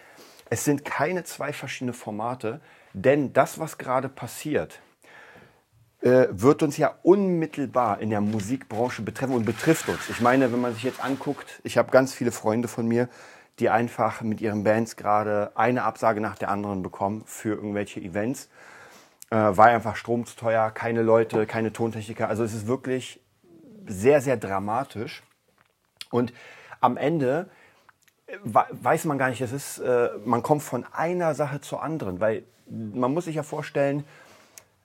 es 0.49 0.65
sind 0.65 0.85
keine 0.85 1.23
zwei 1.23 1.53
verschiedene 1.53 1.93
Formate, 1.93 2.59
denn 2.93 3.33
das, 3.33 3.59
was 3.59 3.77
gerade 3.77 4.09
passiert, 4.09 4.79
äh, 6.01 6.27
wird 6.29 6.63
uns 6.63 6.77
ja 6.77 6.95
unmittelbar 7.03 7.99
in 7.99 8.09
der 8.09 8.21
Musikbranche 8.21 9.01
betreffen 9.01 9.33
und 9.33 9.45
betrifft 9.45 9.89
uns. 9.89 10.09
Ich 10.09 10.21
meine, 10.21 10.51
wenn 10.51 10.61
man 10.61 10.73
sich 10.73 10.83
jetzt 10.83 11.03
anguckt, 11.03 11.59
ich 11.63 11.77
habe 11.77 11.91
ganz 11.91 12.13
viele 12.13 12.31
Freunde 12.31 12.67
von 12.67 12.87
mir, 12.87 13.09
die 13.59 13.69
einfach 13.69 14.21
mit 14.21 14.39
ihren 14.39 14.63
Bands 14.63 14.95
gerade 14.95 15.51
eine 15.55 15.83
Absage 15.83 16.21
nach 16.21 16.37
der 16.37 16.49
anderen 16.49 16.83
bekommen 16.83 17.23
für 17.25 17.55
irgendwelche 17.55 17.99
Events. 17.99 18.49
Äh, 19.29 19.35
war 19.35 19.67
einfach 19.67 19.95
Strom 19.95 20.25
zu 20.25 20.35
teuer, 20.35 20.69
keine 20.71 21.01
Leute, 21.01 21.47
keine 21.47 21.73
Tontechniker. 21.73 22.29
Also 22.29 22.43
es 22.43 22.53
ist 22.53 22.67
wirklich 22.67 23.19
sehr, 23.87 24.21
sehr 24.21 24.37
dramatisch. 24.37 25.23
Und 26.11 26.31
am 26.79 26.97
Ende 26.97 27.49
äh, 28.27 28.37
weiß 28.43 29.05
man 29.05 29.17
gar 29.17 29.29
nicht, 29.29 29.41
es 29.41 29.51
ist, 29.51 29.79
äh, 29.79 30.09
man 30.23 30.43
kommt 30.43 30.61
von 30.61 30.85
einer 30.93 31.33
Sache 31.33 31.59
zur 31.59 31.81
anderen, 31.81 32.19
weil 32.19 32.43
man 32.69 33.13
muss 33.13 33.25
sich 33.25 33.35
ja 33.35 33.43
vorstellen, 33.43 34.03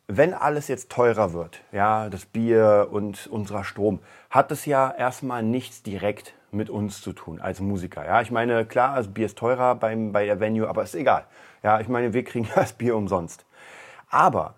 wenn 0.08 0.34
alles 0.34 0.68
jetzt 0.68 0.90
teurer 0.90 1.32
wird, 1.32 1.62
ja, 1.72 2.10
das 2.10 2.26
Bier 2.26 2.88
und 2.90 3.26
unser 3.28 3.64
Strom, 3.64 4.00
hat 4.30 4.50
es 4.50 4.66
ja 4.66 4.90
erstmal 4.90 5.42
nichts 5.42 5.82
direkt 5.82 6.34
mit 6.50 6.68
uns 6.68 7.00
zu 7.00 7.12
tun 7.12 7.40
als 7.40 7.60
Musiker. 7.60 8.04
Ja, 8.04 8.20
ich 8.20 8.30
meine, 8.30 8.66
klar, 8.66 8.96
das 8.96 9.08
Bier 9.08 9.26
ist 9.26 9.38
teurer 9.38 9.74
beim, 9.74 10.12
bei 10.12 10.26
der 10.26 10.38
Venue, 10.38 10.68
aber 10.68 10.82
ist 10.82 10.94
egal. 10.94 11.24
Ja, 11.62 11.80
ich 11.80 11.88
meine, 11.88 12.12
wir 12.12 12.24
kriegen 12.24 12.48
das 12.54 12.72
Bier 12.72 12.96
umsonst. 12.96 13.44
Aber 14.10 14.54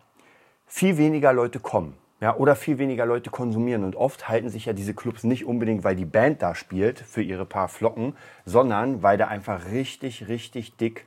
viel 0.66 0.96
weniger 0.98 1.32
Leute 1.32 1.60
kommen. 1.60 1.96
Ja, 2.20 2.36
oder 2.36 2.56
viel 2.56 2.78
weniger 2.78 3.04
Leute 3.06 3.30
konsumieren. 3.30 3.84
Und 3.84 3.96
oft 3.96 4.28
halten 4.28 4.48
sich 4.48 4.64
ja 4.64 4.72
diese 4.72 4.94
Clubs 4.94 5.24
nicht 5.24 5.44
unbedingt, 5.44 5.84
weil 5.84 5.94
die 5.94 6.06
Band 6.06 6.40
da 6.42 6.54
spielt 6.54 6.98
für 6.98 7.22
ihre 7.22 7.44
paar 7.44 7.68
Flocken, 7.68 8.16
sondern 8.46 9.02
weil 9.02 9.18
da 9.18 9.28
einfach 9.28 9.66
richtig, 9.66 10.26
richtig 10.26 10.76
dick 10.76 11.04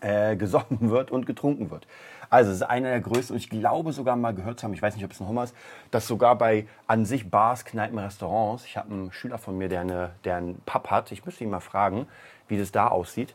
äh, 0.00 0.36
gesoffen 0.36 0.78
wird 0.90 1.10
und 1.10 1.26
getrunken 1.26 1.70
wird. 1.70 1.86
Also 2.30 2.50
es 2.50 2.58
ist 2.58 2.62
einer 2.62 2.90
der 2.90 3.00
größten, 3.00 3.34
und 3.34 3.40
ich 3.40 3.48
glaube 3.48 3.92
sogar 3.92 4.16
mal 4.16 4.34
gehört 4.34 4.60
zu 4.60 4.64
haben, 4.64 4.74
ich 4.74 4.82
weiß 4.82 4.94
nicht, 4.96 5.04
ob 5.04 5.12
es 5.12 5.20
ein 5.20 5.28
Hummer 5.28 5.44
ist, 5.44 5.54
dass 5.90 6.06
sogar 6.06 6.36
bei 6.36 6.66
an 6.86 7.04
sich 7.04 7.30
Bars, 7.30 7.64
Kneipen, 7.64 7.98
Restaurants, 7.98 8.64
ich 8.64 8.76
habe 8.76 8.92
einen 8.92 9.12
Schüler 9.12 9.38
von 9.38 9.56
mir, 9.56 9.68
der, 9.68 9.80
eine, 9.80 10.10
der 10.24 10.36
einen 10.36 10.60
Pub 10.66 10.90
hat, 10.90 11.10
ich 11.12 11.24
müsste 11.24 11.44
ihn 11.44 11.50
mal 11.50 11.60
fragen, 11.60 12.06
wie 12.48 12.58
das 12.58 12.72
da 12.72 12.88
aussieht, 12.88 13.34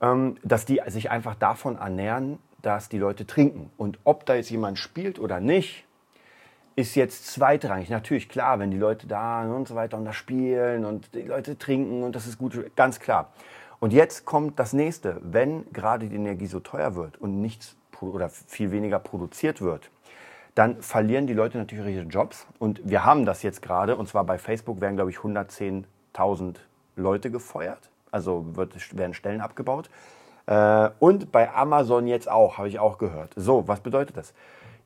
ähm, 0.00 0.36
dass 0.44 0.64
die 0.64 0.80
sich 0.86 1.10
einfach 1.10 1.34
davon 1.34 1.76
ernähren, 1.76 2.38
dass 2.62 2.88
die 2.88 2.98
Leute 2.98 3.26
trinken. 3.26 3.70
Und 3.76 3.98
ob 4.04 4.26
da 4.26 4.34
jetzt 4.34 4.50
jemand 4.50 4.78
spielt 4.78 5.18
oder 5.18 5.40
nicht, 5.40 5.84
ist 6.76 6.94
jetzt 6.94 7.26
zweitrangig. 7.26 7.90
Natürlich, 7.90 8.28
klar, 8.28 8.60
wenn 8.60 8.70
die 8.70 8.78
Leute 8.78 9.08
da 9.08 9.42
und 9.42 9.66
so 9.66 9.74
weiter 9.74 9.96
und 9.96 10.04
da 10.04 10.12
spielen 10.12 10.84
und 10.84 11.12
die 11.14 11.22
Leute 11.22 11.58
trinken 11.58 12.04
und 12.04 12.14
das 12.14 12.26
ist 12.26 12.38
gut, 12.38 12.76
ganz 12.76 13.00
klar. 13.00 13.32
Und 13.80 13.92
jetzt 13.92 14.24
kommt 14.24 14.58
das 14.58 14.72
nächste. 14.72 15.20
Wenn 15.22 15.70
gerade 15.72 16.08
die 16.08 16.14
Energie 16.14 16.46
so 16.46 16.60
teuer 16.60 16.94
wird 16.94 17.16
und 17.20 17.40
nichts 17.40 17.76
oder 18.02 18.28
viel 18.28 18.70
weniger 18.70 18.98
produziert 18.98 19.60
wird, 19.60 19.90
dann 20.54 20.82
verlieren 20.82 21.26
die 21.26 21.34
Leute 21.34 21.58
natürlich 21.58 21.94
ihre 21.94 22.04
Jobs. 22.04 22.46
Und 22.58 22.80
wir 22.84 23.04
haben 23.04 23.24
das 23.24 23.42
jetzt 23.42 23.62
gerade, 23.62 23.96
und 23.96 24.08
zwar 24.08 24.24
bei 24.24 24.38
Facebook 24.38 24.80
werden, 24.80 24.96
glaube 24.96 25.10
ich, 25.10 25.18
110.000 25.18 26.56
Leute 26.96 27.30
gefeuert. 27.30 27.90
Also 28.10 28.56
wird, 28.56 28.96
werden 28.96 29.14
Stellen 29.14 29.40
abgebaut. 29.40 29.88
Äh, 30.46 30.90
und 30.98 31.30
bei 31.30 31.52
Amazon 31.52 32.06
jetzt 32.06 32.28
auch, 32.28 32.58
habe 32.58 32.68
ich 32.68 32.78
auch 32.78 32.98
gehört. 32.98 33.32
So, 33.36 33.68
was 33.68 33.80
bedeutet 33.80 34.16
das? 34.16 34.34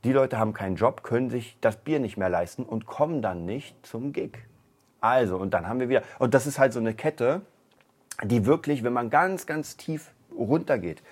Die 0.05 0.13
Leute 0.13 0.39
haben 0.39 0.53
keinen 0.53 0.77
Job, 0.77 1.05
können 1.05 1.31
sich 1.31 1.57
das 1.61 1.77
Bier 1.77 2.01
nicht 2.01 2.17
mehr 2.17 2.29
leisten 2.29 2.65
und 2.65 2.87
kommen 2.87 3.23
dann 3.23 3.47
nicht 3.47 3.87
zum 3.87 4.13
Gig. 4.13 4.39
Also, 5.01 5.37
und 5.37 5.55
dann 5.55 5.69
haben 5.69 5.81
wir 5.81 5.89
wieder, 5.89 6.03
und 6.19 6.35
das 6.35 6.47
ist 6.47 6.59
halt 6.59 6.73
so 6.73 6.81
eine 6.81 6.95
Kette, 6.95 7.41
die 8.25 8.45
wirklich, 8.45 8.83
wenn 8.83 8.93
man 8.93 9.11
ganz, 9.11 9.47
ganz 9.47 9.77
tief 9.77 10.11
runtergeht, 10.37 11.03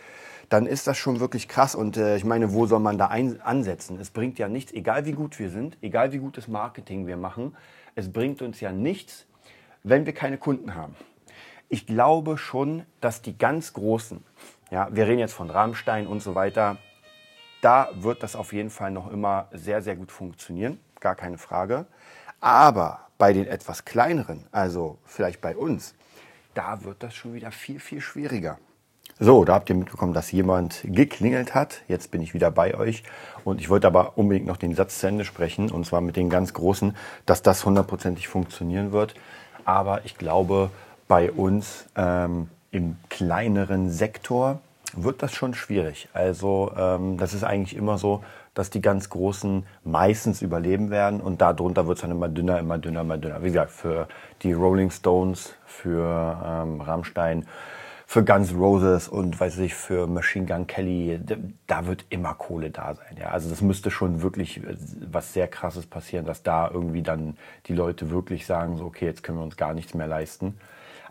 dann 0.50 0.66
ist 0.66 0.86
das 0.86 0.98
schon 0.98 1.20
wirklich 1.20 1.48
krass. 1.48 1.74
Und 1.74 1.96
äh, 1.96 2.16
ich 2.16 2.24
meine, 2.24 2.52
wo 2.52 2.66
soll 2.66 2.80
man 2.80 2.98
da 2.98 3.06
ein, 3.06 3.40
ansetzen? 3.40 3.98
Es 3.98 4.10
bringt 4.10 4.38
ja 4.38 4.48
nichts, 4.48 4.72
egal 4.72 5.06
wie 5.06 5.12
gut 5.12 5.38
wir 5.38 5.48
sind, 5.48 5.78
egal 5.80 6.12
wie 6.12 6.18
gutes 6.18 6.48
Marketing 6.48 7.06
wir 7.06 7.16
machen, 7.16 7.56
es 7.94 8.12
bringt 8.12 8.42
uns 8.42 8.60
ja 8.60 8.72
nichts, 8.72 9.26
wenn 9.82 10.04
wir 10.04 10.12
keine 10.12 10.36
Kunden 10.36 10.74
haben. 10.74 10.96
Ich 11.68 11.86
glaube 11.86 12.36
schon, 12.36 12.84
dass 13.00 13.22
die 13.22 13.38
ganz 13.38 13.72
Großen, 13.72 14.24
ja, 14.70 14.88
wir 14.90 15.06
reden 15.06 15.20
jetzt 15.20 15.34
von 15.34 15.50
Rammstein 15.50 16.08
und 16.08 16.20
so 16.20 16.34
weiter, 16.34 16.78
da 17.62 17.88
wird 17.94 18.22
das 18.22 18.34
auf 18.34 18.52
jeden 18.52 18.70
Fall 18.70 18.90
noch 18.90 19.10
immer 19.10 19.48
sehr, 19.52 19.82
sehr 19.82 19.94
gut 19.94 20.10
funktionieren, 20.10 20.80
gar 20.98 21.14
keine 21.14 21.38
Frage. 21.38 21.86
Aber 22.40 23.06
bei 23.18 23.32
den 23.32 23.46
etwas 23.46 23.84
kleineren, 23.84 24.46
also 24.50 24.98
vielleicht 25.04 25.40
bei 25.40 25.56
uns, 25.56 25.94
da 26.54 26.82
wird 26.82 27.02
das 27.04 27.14
schon 27.14 27.34
wieder 27.34 27.52
viel, 27.52 27.78
viel 27.78 28.00
schwieriger. 28.00 28.58
So, 29.22 29.44
da 29.44 29.52
habt 29.52 29.68
ihr 29.68 29.76
mitbekommen, 29.76 30.14
dass 30.14 30.32
jemand 30.32 30.80
geklingelt 30.82 31.54
hat. 31.54 31.82
Jetzt 31.88 32.10
bin 32.10 32.22
ich 32.22 32.32
wieder 32.32 32.50
bei 32.50 32.74
euch. 32.74 33.02
Und 33.44 33.60
ich 33.60 33.68
wollte 33.68 33.86
aber 33.86 34.16
unbedingt 34.16 34.46
noch 34.46 34.56
den 34.56 34.74
Satz 34.74 34.98
zu 34.98 35.08
Ende 35.08 35.26
sprechen, 35.26 35.70
und 35.70 35.84
zwar 35.84 36.00
mit 36.00 36.16
den 36.16 36.30
ganz 36.30 36.54
Großen, 36.54 36.96
dass 37.26 37.42
das 37.42 37.66
hundertprozentig 37.66 38.28
funktionieren 38.28 38.92
wird. 38.92 39.14
Aber 39.66 40.06
ich 40.06 40.16
glaube, 40.16 40.70
bei 41.06 41.30
uns 41.30 41.84
ähm, 41.96 42.48
im 42.70 42.96
kleineren 43.10 43.90
Sektor 43.90 44.58
wird 44.94 45.22
das 45.22 45.34
schon 45.34 45.52
schwierig. 45.52 46.08
Also 46.14 46.72
ähm, 46.74 47.18
das 47.18 47.34
ist 47.34 47.44
eigentlich 47.44 47.76
immer 47.76 47.98
so, 47.98 48.24
dass 48.54 48.70
die 48.70 48.80
ganz 48.80 49.10
Großen 49.10 49.66
meistens 49.84 50.40
überleben 50.40 50.88
werden 50.88 51.20
und 51.20 51.42
darunter 51.42 51.86
wird 51.86 51.98
es 51.98 52.02
dann 52.02 52.10
immer 52.10 52.30
dünner, 52.30 52.58
immer 52.58 52.78
dünner, 52.78 53.02
immer 53.02 53.18
dünner. 53.18 53.42
Wie 53.42 53.48
gesagt, 53.48 53.70
für 53.70 54.08
die 54.42 54.54
Rolling 54.54 54.90
Stones, 54.90 55.52
für 55.66 56.42
ähm, 56.42 56.80
Rammstein, 56.80 57.46
für 58.10 58.24
Guns 58.24 58.52
Roses 58.52 59.06
und 59.06 59.38
weiß 59.38 59.58
ich 59.58 59.76
für 59.76 60.08
Machine 60.08 60.44
Gun 60.44 60.66
Kelly, 60.66 61.20
da 61.68 61.86
wird 61.86 62.06
immer 62.10 62.34
Kohle 62.34 62.72
da 62.72 62.96
sein. 62.96 63.16
Ja, 63.20 63.28
also 63.28 63.48
das 63.48 63.60
müsste 63.60 63.92
schon 63.92 64.20
wirklich 64.20 64.56
äh, 64.56 64.74
was 65.12 65.32
sehr 65.32 65.46
Krasses 65.46 65.86
passieren, 65.86 66.26
dass 66.26 66.42
da 66.42 66.68
irgendwie 66.68 67.02
dann 67.02 67.36
die 67.66 67.72
Leute 67.72 68.10
wirklich 68.10 68.46
sagen 68.46 68.76
so, 68.78 68.86
okay, 68.86 69.04
jetzt 69.04 69.22
können 69.22 69.38
wir 69.38 69.44
uns 69.44 69.56
gar 69.56 69.74
nichts 69.74 69.94
mehr 69.94 70.08
leisten. 70.08 70.58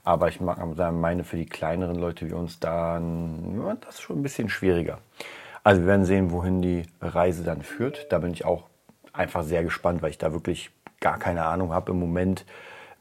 Aber 0.03 0.27
ich 0.27 0.41
meine, 0.41 1.23
für 1.23 1.37
die 1.37 1.45
kleineren 1.45 1.95
Leute 1.95 2.27
wie 2.27 2.33
uns 2.33 2.59
dann, 2.59 3.61
ja, 3.65 3.77
das 3.79 3.95
ist 3.95 4.01
schon 4.01 4.19
ein 4.19 4.23
bisschen 4.23 4.49
schwieriger. 4.49 4.97
Also 5.63 5.79
wir 5.79 5.87
werden 5.87 6.03
sehen, 6.03 6.31
wohin 6.31 6.61
die 6.61 6.83
Reise 6.99 7.45
dann 7.45 7.61
führt. 7.61 8.11
Da 8.11 8.19
bin 8.19 8.33
ich 8.33 8.43
auch 8.43 8.63
einfach 9.13 9.43
sehr 9.45 9.63
gespannt, 9.63 10.01
weil 10.01 10.09
ich 10.09 10.17
da 10.17 10.33
wirklich 10.33 10.69
gar 10.99 11.17
keine 11.17 11.45
Ahnung 11.45 11.71
habe 11.71 11.93
im 11.93 11.99
Moment 11.99 12.43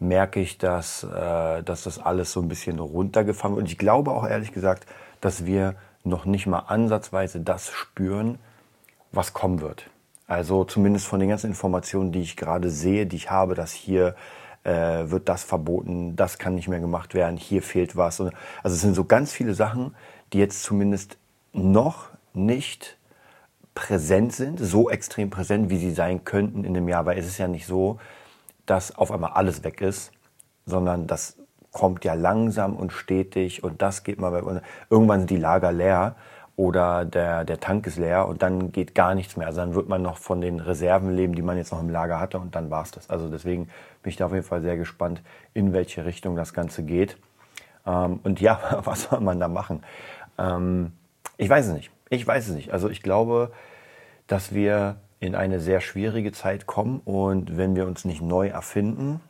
merke 0.01 0.41
ich, 0.41 0.59
dass, 0.59 1.03
äh, 1.05 1.63
dass 1.63 1.85
das 1.85 1.99
alles 1.99 2.33
so 2.33 2.41
ein 2.41 2.49
bisschen 2.49 2.79
runtergefahren 2.79 3.57
wird. 3.57 3.65
Und 3.65 3.71
ich 3.71 3.79
glaube 3.79 4.13
auch 4.13 4.27
ehrlich 4.27 4.53
gesagt, 4.53 4.87
dass 5.21 5.45
wir 5.45 5.75
noch 6.05 6.25
nicht 6.25 6.47
mal 6.47 6.61
ansatzweise 6.61 7.41
das 7.41 7.71
spüren, 7.71 8.39
was 9.13 9.33
kommen 9.33 9.61
wird. 9.61 9.91
Also 10.27 10.65
zumindest 10.65 11.07
von 11.07 11.21
den 11.21 11.31
ganzen 11.31 11.49
Informationen, 11.49 12.13
die 12.13 12.21
ich 12.21 12.37
gerade 12.37 12.71
sehe, 12.71 13.07
die 13.07 13.17
ich 13.17 13.31
habe, 13.31 13.55
dass 13.55 13.73
hier 13.73 14.15
äh, 14.65 15.11
wird 15.11 15.29
das 15.29 15.43
verboten, 15.43 16.17
das 16.17 16.39
kann 16.39 16.55
nicht 16.55 16.69
mehr 16.69 16.81
gemacht 16.81 17.15
werden, 17.15 17.37
hier 17.37 17.63
fehlt 17.63 17.97
was. 17.97 18.21
Also 18.21 18.31
es 18.63 18.81
sind 18.81 18.95
so 18.95 19.05
ganz 19.05 19.33
viele 19.33 19.55
Sachen, 19.55 19.95
die 20.33 20.39
jetzt 20.39 20.63
zumindest 20.63 21.17
noch 21.53 22.09
nicht 22.35 22.99
präsent 23.75 24.35
sind, 24.35 24.59
so 24.59 24.91
extrem 24.91 25.31
präsent, 25.31 25.71
wie 25.71 25.79
sie 25.79 25.93
sein 25.93 26.25
könnten 26.25 26.65
in 26.65 26.75
dem 26.75 26.89
Jahr. 26.89 27.07
Weil 27.07 27.19
es 27.19 27.27
ist 27.27 27.39
ja 27.39 27.49
nicht 27.49 27.67
so, 27.67 27.99
dass 28.71 28.97
auf 28.97 29.11
einmal 29.11 29.33
alles 29.33 29.65
weg 29.65 29.81
ist, 29.81 30.13
sondern 30.67 31.07
das 31.07 31.37
kommt 31.73 32.05
ja 32.05 32.15
langsam 32.15 32.77
und 32.77 32.93
stetig 32.93 33.63
und 33.63 33.83
das 33.83 34.05
geht 34.05 34.21
mal, 34.21 34.63
irgendwann 34.91 35.21
sind 35.21 35.31
die 35.31 35.37
Lager 35.37 35.73
leer 35.73 36.17
oder 36.57 37.05
der, 37.05 37.45
der 37.45 37.61
Tank 37.61 37.87
ist 37.87 37.99
leer 37.99 38.27
und 38.27 38.43
dann 38.43 38.73
geht 38.73 38.95
gar 38.95 39.15
nichts 39.15 39.37
mehr. 39.37 39.47
Also 39.47 39.61
dann 39.61 39.75
wird 39.75 39.89
man 39.89 40.03
noch 40.03 40.17
von 40.17 40.41
den 40.41 40.61
Reserven 40.61 41.15
leben, 41.15 41.35
die 41.35 41.43
man 41.43 41.57
jetzt 41.57 41.71
noch 41.71 41.81
im 41.81 41.89
Lager 41.89 42.19
hatte 42.19 42.39
und 42.39 42.55
dann 42.55 42.71
war's 42.71 42.91
das. 42.91 43.09
Also 43.11 43.29
deswegen 43.29 43.69
bin 44.03 44.11
ich 44.11 44.17
da 44.17 44.27
auf 44.27 44.33
jeden 44.33 44.45
Fall 44.45 44.61
sehr 44.61 44.77
gespannt, 44.77 45.23
in 45.55 45.73
welche 45.73 46.05
Richtung 46.05 46.37
das 46.37 46.53
Ganze 46.53 46.83
geht. 46.83 47.17
Ähm, 47.87 48.21
und 48.25 48.41
ja, 48.41 48.81
was 48.85 49.05
soll 49.05 49.21
man 49.21 49.39
da 49.39 49.49
machen? 49.49 49.85
Ähm, 50.37 50.93
ich 51.37 51.49
weiß 51.49 51.69
es 51.69 51.73
nicht. 51.73 51.91
Ich 52.11 52.27
weiß 52.27 52.49
es 52.49 52.55
nicht. 52.55 52.73
Also 52.73 52.89
ich 52.89 53.03
glaube, 53.03 53.53
dass 54.27 54.53
wir 54.53 54.97
in 55.21 55.35
eine 55.35 55.61
sehr 55.61 55.81
schwierige 55.81 56.33
Zeit 56.33 56.67
kommen 56.67 57.01
und 57.05 57.57
wenn 57.57 57.75
wir 57.75 57.87
uns 57.87 58.05
nicht 58.05 58.23
neu 58.23 58.49
erfinden, 58.49 59.21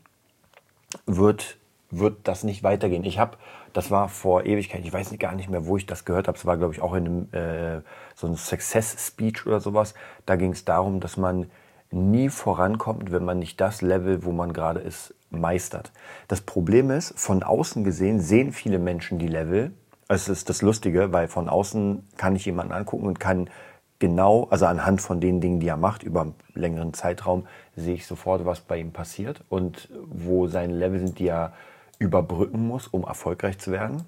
wird, 1.07 1.59
wird 1.91 2.17
das 2.25 2.45
nicht 2.45 2.63
weitergehen. 2.63 3.05
Ich 3.05 3.19
habe, 3.19 3.39
das 3.73 3.91
war 3.91 4.09
vor 4.09 4.45
Ewigkeit, 4.45 4.85
ich 4.85 4.93
weiß 4.93 5.17
gar 5.19 5.35
nicht 5.35 5.49
mehr, 5.49 5.67
wo 5.67 5.77
ich 5.77 5.87
das 5.87 6.05
gehört 6.05 6.29
habe, 6.29 6.37
es 6.37 6.47
war 6.47 6.57
glaube 6.57 6.75
ich 6.75 6.83
auch 6.83 6.95
in 6.95 7.07
einem 7.07 7.33
äh, 7.33 7.83
so 8.15 8.27
einem 8.27 8.37
Success 8.37 8.97
Speech 9.07 9.47
oder 9.47 9.61
sowas, 9.61 9.95
da 10.27 10.37
ging 10.37 10.53
es 10.53 10.65
darum, 10.65 11.01
dass 11.01 11.17
man 11.17 11.51
nie 11.91 12.29
vorankommt, 12.29 13.13
wenn 13.13 13.25
man 13.25 13.39
nicht 13.39 13.61
das 13.61 13.81
Level, 13.81 14.25
wo 14.25 14.33
man 14.33 14.53
gerade 14.53 14.81
ist, 14.81 15.15
meistert. 15.31 15.93
Das 16.27 16.41
Problem 16.41 16.91
ist, 16.91 17.19
von 17.19 17.43
außen 17.43 17.85
gesehen 17.85 18.21
sehen 18.21 18.53
viele 18.53 18.79
Menschen 18.79 19.19
die 19.19 19.29
Level. 19.29 19.73
Es 20.09 20.29
ist 20.29 20.49
das 20.49 20.63
Lustige, 20.63 21.13
weil 21.13 21.29
von 21.29 21.49
außen 21.49 22.07
kann 22.17 22.37
ich 22.37 22.45
jemanden 22.47 22.73
angucken 22.73 23.07
und 23.07 23.21
kann 23.21 23.51
genau, 23.99 24.47
also 24.51 24.67
anhand 24.67 25.01
von 25.01 25.21
den 25.21 25.41
Dingen, 25.41 25.61
die 25.61 25.69
er 25.69 25.77
macht, 25.77 26.03
über 26.03 26.23
einen 26.23 26.35
längeren 26.55 26.95
Zeitraum, 26.95 27.47
sehe 27.77 27.95
ich 27.95 28.07
sofort, 28.07 28.45
was 28.45 28.61
bei 28.61 28.79
ihm 28.79 28.93
passiert 28.93 29.45
und 29.49 29.89
wo 30.07 30.47
seine 30.49 30.75
Level 30.75 30.99
sind, 31.01 31.19
die 31.19 31.29
er 31.29 31.53
überbrücken 31.99 32.67
muss, 32.67 32.87
um 32.87 33.05
erfolgreich 33.05 33.59
zu 33.59 33.73
werden. 33.73 34.03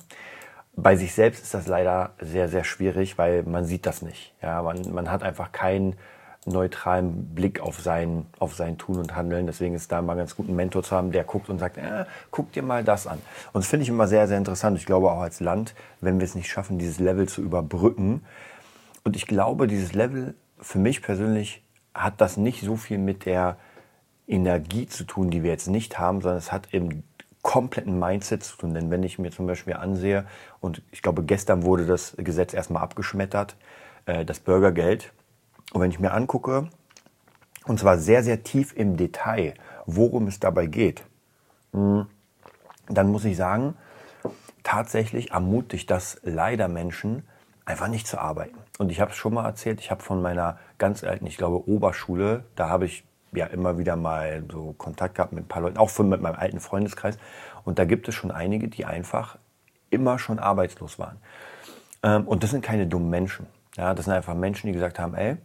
Bei 0.76 0.96
sich 0.96 1.14
selbst 1.14 1.42
ist 1.42 1.54
das 1.54 1.66
leider 1.66 2.10
sehr, 2.20 2.48
sehr 2.48 2.64
schwierig, 2.64 3.18
weil 3.18 3.42
man 3.42 3.64
sieht 3.64 3.86
das 3.86 4.02
nicht. 4.02 4.32
Ja, 4.40 4.62
man, 4.62 4.92
man 4.92 5.10
hat 5.10 5.22
einfach 5.22 5.52
keinen 5.52 5.96
neutralen 6.46 7.34
Blick 7.34 7.60
auf 7.60 7.80
sein, 7.80 8.26
auf 8.38 8.54
sein 8.54 8.78
Tun 8.78 8.96
und 8.96 9.14
Handeln. 9.14 9.46
Deswegen 9.46 9.74
ist 9.74 9.92
da 9.92 10.00
mal 10.00 10.16
ganz 10.16 10.36
gut, 10.36 10.46
einen 10.46 10.56
Mentor 10.56 10.82
zu 10.82 10.96
haben, 10.96 11.12
der 11.12 11.24
guckt 11.24 11.50
und 11.50 11.58
sagt, 11.58 11.76
äh, 11.76 12.04
guck 12.30 12.52
dir 12.52 12.62
mal 12.62 12.82
das 12.82 13.06
an. 13.06 13.18
Und 13.52 13.62
das 13.62 13.66
finde 13.66 13.82
ich 13.82 13.88
immer 13.88 14.08
sehr, 14.08 14.26
sehr 14.26 14.38
interessant. 14.38 14.78
Ich 14.78 14.86
glaube 14.86 15.10
auch 15.10 15.20
als 15.20 15.40
Land, 15.40 15.74
wenn 16.00 16.18
wir 16.18 16.24
es 16.24 16.34
nicht 16.34 16.48
schaffen, 16.48 16.78
dieses 16.78 16.98
Level 16.98 17.28
zu 17.28 17.42
überbrücken, 17.42 18.22
und 19.04 19.16
ich 19.16 19.26
glaube, 19.26 19.66
dieses 19.66 19.92
Level 19.92 20.34
für 20.60 20.78
mich 20.78 21.02
persönlich 21.02 21.64
hat 21.94 22.20
das 22.20 22.36
nicht 22.36 22.62
so 22.62 22.76
viel 22.76 22.98
mit 22.98 23.24
der 23.24 23.56
Energie 24.26 24.86
zu 24.86 25.04
tun, 25.04 25.30
die 25.30 25.42
wir 25.42 25.50
jetzt 25.50 25.68
nicht 25.68 25.98
haben, 25.98 26.20
sondern 26.20 26.38
es 26.38 26.52
hat 26.52 26.68
im 26.72 27.02
kompletten 27.42 27.98
Mindset 27.98 28.44
zu 28.44 28.56
tun. 28.56 28.74
Denn 28.74 28.90
wenn 28.90 29.02
ich 29.02 29.18
mir 29.18 29.30
zum 29.30 29.46
Beispiel 29.46 29.74
ansehe, 29.74 30.26
und 30.60 30.82
ich 30.92 31.02
glaube, 31.02 31.24
gestern 31.24 31.64
wurde 31.64 31.86
das 31.86 32.14
Gesetz 32.18 32.54
erstmal 32.54 32.82
abgeschmettert, 32.82 33.56
äh, 34.06 34.24
das 34.24 34.40
Bürgergeld, 34.40 35.12
Und 35.72 35.80
wenn 35.80 35.90
ich 35.90 36.00
mir 36.00 36.12
angucke, 36.12 36.68
und 37.64 37.78
zwar 37.78 37.98
sehr, 37.98 38.24
sehr 38.24 38.42
tief 38.42 38.74
im 38.76 38.96
Detail, 38.96 39.54
worum 39.86 40.26
es 40.26 40.40
dabei 40.40 40.66
geht, 40.66 41.04
hm, 41.72 42.06
dann 42.88 43.10
muss 43.10 43.24
ich 43.24 43.36
sagen, 43.36 43.76
tatsächlich 44.64 45.30
ermutigt 45.30 45.90
das 45.90 46.20
leider 46.24 46.66
Menschen, 46.68 47.22
einfach 47.70 47.88
nicht 47.88 48.06
zu 48.06 48.18
arbeiten. 48.18 48.58
Und 48.78 48.90
ich 48.90 49.00
habe 49.00 49.10
es 49.10 49.16
schon 49.16 49.34
mal 49.34 49.44
erzählt, 49.44 49.80
ich 49.80 49.90
habe 49.90 50.02
von 50.02 50.20
meiner 50.20 50.58
ganz 50.78 51.04
alten, 51.04 51.26
ich 51.26 51.36
glaube, 51.36 51.68
Oberschule, 51.68 52.44
da 52.56 52.68
habe 52.68 52.86
ich 52.86 53.04
ja 53.32 53.46
immer 53.46 53.78
wieder 53.78 53.96
mal 53.96 54.42
so 54.50 54.74
Kontakt 54.76 55.14
gehabt 55.14 55.32
mit 55.32 55.44
ein 55.44 55.48
paar 55.48 55.62
Leuten, 55.62 55.78
auch 55.78 55.90
von, 55.90 56.08
mit 56.08 56.20
meinem 56.20 56.36
alten 56.36 56.60
Freundeskreis. 56.60 57.16
Und 57.64 57.78
da 57.78 57.84
gibt 57.84 58.08
es 58.08 58.14
schon 58.14 58.30
einige, 58.30 58.68
die 58.68 58.84
einfach 58.84 59.38
immer 59.90 60.18
schon 60.18 60.38
arbeitslos 60.38 60.98
waren. 60.98 61.18
Ähm, 62.02 62.26
und 62.26 62.42
das 62.42 62.50
sind 62.50 62.64
keine 62.64 62.86
dummen 62.86 63.10
Menschen. 63.10 63.46
Ja, 63.76 63.94
das 63.94 64.06
sind 64.06 64.14
einfach 64.14 64.34
Menschen, 64.34 64.66
die 64.66 64.72
gesagt 64.72 64.98
haben, 64.98 65.14
ey, 65.14 65.36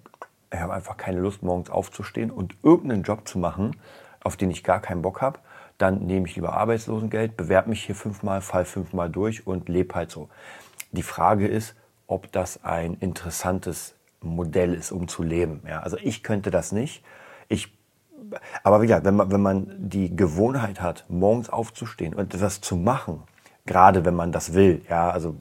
ich 0.51 0.59
habe 0.59 0.73
einfach 0.73 0.97
keine 0.97 1.19
Lust, 1.19 1.43
morgens 1.43 1.69
aufzustehen 1.69 2.31
und 2.31 2.55
irgendeinen 2.63 3.03
Job 3.03 3.27
zu 3.27 3.37
machen, 3.37 3.75
auf 4.23 4.37
den 4.37 4.49
ich 4.49 4.63
gar 4.63 4.79
keinen 4.79 5.01
Bock 5.01 5.21
habe. 5.21 5.39
Dann 5.77 6.05
nehme 6.05 6.27
ich 6.27 6.35
lieber 6.35 6.53
Arbeitslosengeld, 6.53 7.35
bewerbe 7.35 7.69
mich 7.69 7.83
hier 7.83 7.95
fünfmal, 7.95 8.41
fall 8.41 8.65
fünfmal 8.65 9.09
durch 9.09 9.45
und 9.45 9.67
lebe 9.67 9.93
halt 9.93 10.09
so. 10.09 10.29
Die 10.91 11.03
Frage 11.03 11.47
ist, 11.47 11.75
ob 12.07 12.31
das 12.31 12.63
ein 12.63 12.95
interessantes 12.95 13.95
Modell 14.21 14.73
ist, 14.73 14.91
um 14.91 15.07
zu 15.07 15.23
leben. 15.23 15.61
Ja, 15.67 15.81
also 15.81 15.97
ich 15.97 16.23
könnte 16.23 16.51
das 16.51 16.71
nicht. 16.71 17.03
Ich, 17.47 17.77
aber 18.63 18.81
wie 18.81 18.87
gesagt, 18.87 19.05
wenn 19.05 19.15
man, 19.15 19.31
wenn 19.31 19.41
man 19.41 19.75
die 19.77 20.15
Gewohnheit 20.15 20.81
hat, 20.81 21.05
morgens 21.09 21.49
aufzustehen 21.49 22.13
und 22.13 22.33
etwas 22.33 22.61
zu 22.61 22.75
machen, 22.75 23.23
gerade 23.65 24.05
wenn 24.05 24.15
man 24.15 24.31
das 24.31 24.53
will, 24.53 24.81
ja, 24.89 25.09
also 25.09 25.35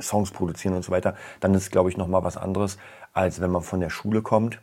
Songs 0.00 0.30
produzieren 0.30 0.74
und 0.74 0.84
so 0.84 0.92
weiter, 0.92 1.14
dann 1.40 1.54
ist, 1.54 1.70
glaube 1.70 1.90
ich, 1.90 1.96
nochmal 1.96 2.24
was 2.24 2.36
anderes, 2.36 2.78
als 3.12 3.40
wenn 3.40 3.50
man 3.50 3.62
von 3.62 3.80
der 3.80 3.90
Schule 3.90 4.22
kommt, 4.22 4.60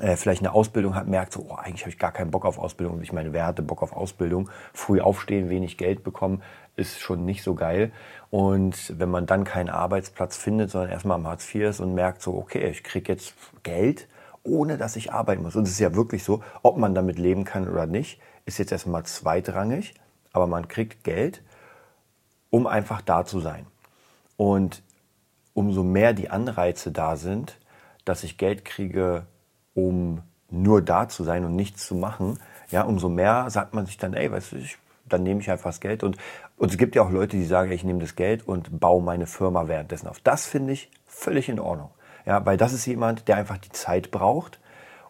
äh, 0.00 0.16
vielleicht 0.16 0.42
eine 0.42 0.52
Ausbildung 0.52 0.94
hat, 0.94 1.08
merkt 1.08 1.32
so, 1.32 1.46
oh, 1.48 1.54
eigentlich 1.54 1.82
habe 1.82 1.90
ich 1.90 1.98
gar 1.98 2.12
keinen 2.12 2.30
Bock 2.30 2.44
auf 2.44 2.58
Ausbildung. 2.58 3.00
Ich 3.02 3.12
meine, 3.12 3.32
wer 3.32 3.46
hatte 3.46 3.62
Bock 3.62 3.82
auf 3.82 3.92
Ausbildung? 3.92 4.50
Früh 4.74 5.00
aufstehen, 5.00 5.48
wenig 5.48 5.78
Geld 5.78 6.04
bekommen, 6.04 6.42
ist 6.76 7.00
schon 7.00 7.24
nicht 7.24 7.42
so 7.42 7.54
geil. 7.54 7.92
Und 8.30 8.98
wenn 8.98 9.10
man 9.10 9.26
dann 9.26 9.44
keinen 9.44 9.70
Arbeitsplatz 9.70 10.36
findet, 10.36 10.70
sondern 10.70 10.90
erstmal 10.90 11.16
am 11.16 11.26
Hartz 11.26 11.54
IV 11.54 11.62
ist 11.62 11.80
und 11.80 11.94
merkt 11.94 12.20
so, 12.20 12.34
okay, 12.34 12.68
ich 12.68 12.84
kriege 12.84 13.12
jetzt 13.12 13.34
Geld, 13.62 14.08
ohne 14.42 14.76
dass 14.76 14.96
ich 14.96 15.12
arbeiten 15.12 15.42
muss. 15.42 15.56
Und 15.56 15.64
es 15.64 15.70
ist 15.70 15.80
ja 15.80 15.94
wirklich 15.94 16.24
so, 16.24 16.42
ob 16.62 16.76
man 16.76 16.94
damit 16.94 17.18
leben 17.18 17.44
kann 17.44 17.68
oder 17.68 17.86
nicht, 17.86 18.20
ist 18.44 18.58
jetzt 18.58 18.72
erstmal 18.72 19.04
zweitrangig, 19.04 19.94
aber 20.32 20.46
man 20.46 20.68
kriegt 20.68 21.04
Geld, 21.04 21.42
um 22.50 22.66
einfach 22.66 23.00
da 23.00 23.24
zu 23.24 23.40
sein. 23.40 23.66
Und 24.36 24.82
umso 25.54 25.82
mehr 25.82 26.12
die 26.12 26.28
Anreize 26.28 26.92
da 26.92 27.16
sind, 27.16 27.58
dass 28.04 28.22
ich 28.22 28.36
Geld 28.36 28.64
kriege, 28.64 29.26
um 29.76 30.22
nur 30.50 30.82
da 30.82 31.08
zu 31.08 31.22
sein 31.22 31.44
und 31.44 31.54
nichts 31.54 31.86
zu 31.86 31.94
machen, 31.94 32.38
ja, 32.70 32.82
umso 32.82 33.08
mehr 33.08 33.48
sagt 33.50 33.74
man 33.74 33.86
sich 33.86 33.98
dann, 33.98 34.14
ey, 34.14 34.32
weißt 34.32 34.52
du, 34.52 34.56
ich, 34.56 34.78
dann 35.08 35.22
nehme 35.22 35.40
ich 35.40 35.50
einfach 35.50 35.70
das 35.70 35.80
Geld. 35.80 36.02
Und, 36.02 36.16
und 36.56 36.70
es 36.70 36.78
gibt 36.78 36.96
ja 36.96 37.02
auch 37.02 37.10
Leute, 37.10 37.36
die 37.36 37.44
sagen, 37.44 37.70
ich 37.70 37.84
nehme 37.84 38.00
das 38.00 38.16
Geld 38.16 38.48
und 38.48 38.80
baue 38.80 39.02
meine 39.02 39.26
Firma 39.26 39.68
währenddessen 39.68 40.08
auf. 40.08 40.18
Das 40.20 40.46
finde 40.46 40.72
ich 40.72 40.90
völlig 41.06 41.48
in 41.48 41.60
Ordnung. 41.60 41.90
Ja, 42.24 42.44
weil 42.44 42.56
das 42.56 42.72
ist 42.72 42.86
jemand, 42.86 43.28
der 43.28 43.36
einfach 43.36 43.58
die 43.58 43.70
Zeit 43.70 44.10
braucht, 44.10 44.58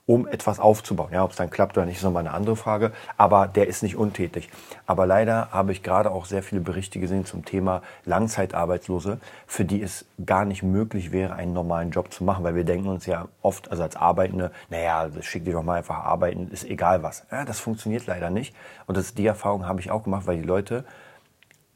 um 0.06 0.28
etwas 0.28 0.60
aufzubauen. 0.60 1.12
Ja, 1.12 1.24
ob 1.24 1.32
es 1.32 1.36
dann 1.36 1.50
klappt 1.50 1.76
oder 1.76 1.84
nicht, 1.84 1.96
ist 1.96 2.04
nochmal 2.04 2.26
eine 2.26 2.34
andere 2.34 2.54
Frage. 2.54 2.92
Aber 3.16 3.48
der 3.48 3.66
ist 3.66 3.82
nicht 3.82 3.96
untätig. 3.96 4.48
Aber 4.86 5.04
leider 5.04 5.50
habe 5.50 5.72
ich 5.72 5.82
gerade 5.82 6.12
auch 6.12 6.26
sehr 6.26 6.44
viele 6.44 6.60
Berichte 6.60 7.00
gesehen 7.00 7.26
zum 7.26 7.44
Thema 7.44 7.82
Langzeitarbeitslose, 8.04 9.18
für 9.48 9.64
die 9.64 9.82
es 9.82 10.06
gar 10.24 10.44
nicht 10.44 10.62
möglich 10.62 11.10
wäre, 11.10 11.34
einen 11.34 11.52
normalen 11.52 11.90
Job 11.90 12.12
zu 12.12 12.22
machen. 12.22 12.44
Weil 12.44 12.54
wir 12.54 12.64
denken 12.64 12.88
uns 12.88 13.06
ja 13.06 13.26
oft, 13.42 13.70
also 13.72 13.82
als 13.82 13.96
Arbeitende, 13.96 14.52
naja, 14.70 15.10
schick 15.22 15.44
dich 15.44 15.54
doch 15.54 15.64
mal 15.64 15.78
einfach 15.78 16.04
arbeiten, 16.04 16.48
ist 16.52 16.64
egal 16.64 17.02
was. 17.02 17.26
Ja, 17.32 17.44
das 17.44 17.58
funktioniert 17.58 18.06
leider 18.06 18.30
nicht. 18.30 18.54
Und 18.86 18.96
das, 18.96 19.14
die 19.14 19.26
Erfahrung 19.26 19.66
habe 19.66 19.80
ich 19.80 19.90
auch 19.90 20.04
gemacht, 20.04 20.26
weil 20.26 20.36
die 20.36 20.46
Leute 20.46 20.84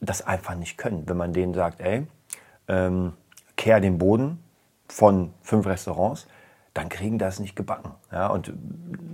das 0.01 0.25
einfach 0.25 0.55
nicht 0.55 0.79
können. 0.79 1.03
Wenn 1.09 1.17
man 1.17 1.33
denen 1.33 1.53
sagt, 1.53 1.81
ey, 1.81 2.07
ähm, 2.69 3.15
kehr 3.57 3.81
den 3.81 3.99
Boden 3.99 4.43
von 4.89 5.35
fünf 5.43 5.67
Restaurants, 5.67 6.29
dann 6.75 6.89
kriegen 6.89 7.19
das 7.19 7.41
nicht 7.41 7.57
gebacken. 7.57 7.93
Ja, 8.13 8.29
und 8.29 8.53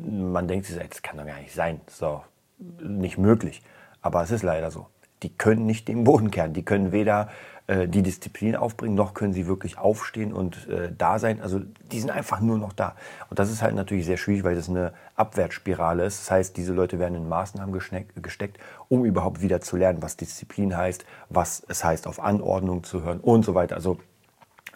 man 0.07 0.49
denkt 0.49 0.67
sich, 0.67 0.77
das 0.77 1.03
kann 1.03 1.17
doch 1.17 1.27
gar 1.27 1.41
nicht 1.41 1.55
sein, 1.55 1.81
doch 2.01 2.25
nicht 2.59 3.19
möglich. 3.19 3.63
Aber 4.03 4.23
es 4.23 4.31
ist 4.31 4.43
leider 4.43 4.71
so. 4.71 4.87
Die 5.23 5.31
können 5.31 5.67
nicht 5.67 5.89
den 5.89 6.05
Boden 6.05 6.31
kehren. 6.31 6.53
Die 6.53 6.63
können 6.63 6.93
weder 6.93 7.31
äh, 7.67 7.89
die 7.89 8.03
Disziplin 8.03 8.55
aufbringen, 8.55 8.95
noch 8.95 9.15
können 9.15 9.33
sie 9.33 9.47
wirklich 9.47 9.79
aufstehen 9.79 10.33
und 10.33 10.69
äh, 10.69 10.93
da 10.97 11.19
sein. 11.19 11.41
Also 11.41 11.61
die 11.91 11.99
sind 11.99 12.11
einfach 12.11 12.41
nur 12.41 12.59
noch 12.59 12.73
da. 12.73 12.95
Und 13.29 13.39
das 13.39 13.51
ist 13.51 13.63
halt 13.63 13.75
natürlich 13.75 14.07
sehr 14.07 14.19
schwierig, 14.19 14.45
weil 14.45 14.55
das 14.55 14.69
eine 14.69 14.93
Abwärtsspirale 15.17 16.05
ist. 16.05 16.21
Das 16.21 16.31
heißt, 16.31 16.57
diese 16.57 16.73
Leute 16.73 16.99
werden 16.99 17.15
in 17.15 17.29
Maßnahmen 17.29 17.73
gesteckt, 17.73 18.59
um 18.89 19.05
überhaupt 19.05 19.41
wieder 19.41 19.61
zu 19.61 19.77
lernen, 19.77 20.03
was 20.03 20.17
Disziplin 20.17 20.77
heißt, 20.77 21.05
was 21.29 21.65
es 21.69 21.83
heißt, 21.83 22.07
auf 22.07 22.23
Anordnung 22.23 22.85
zu 22.85 23.03
hören 23.03 23.19
und 23.19 23.45
so 23.45 23.55
weiter. 23.55 23.75
Also 23.75 23.99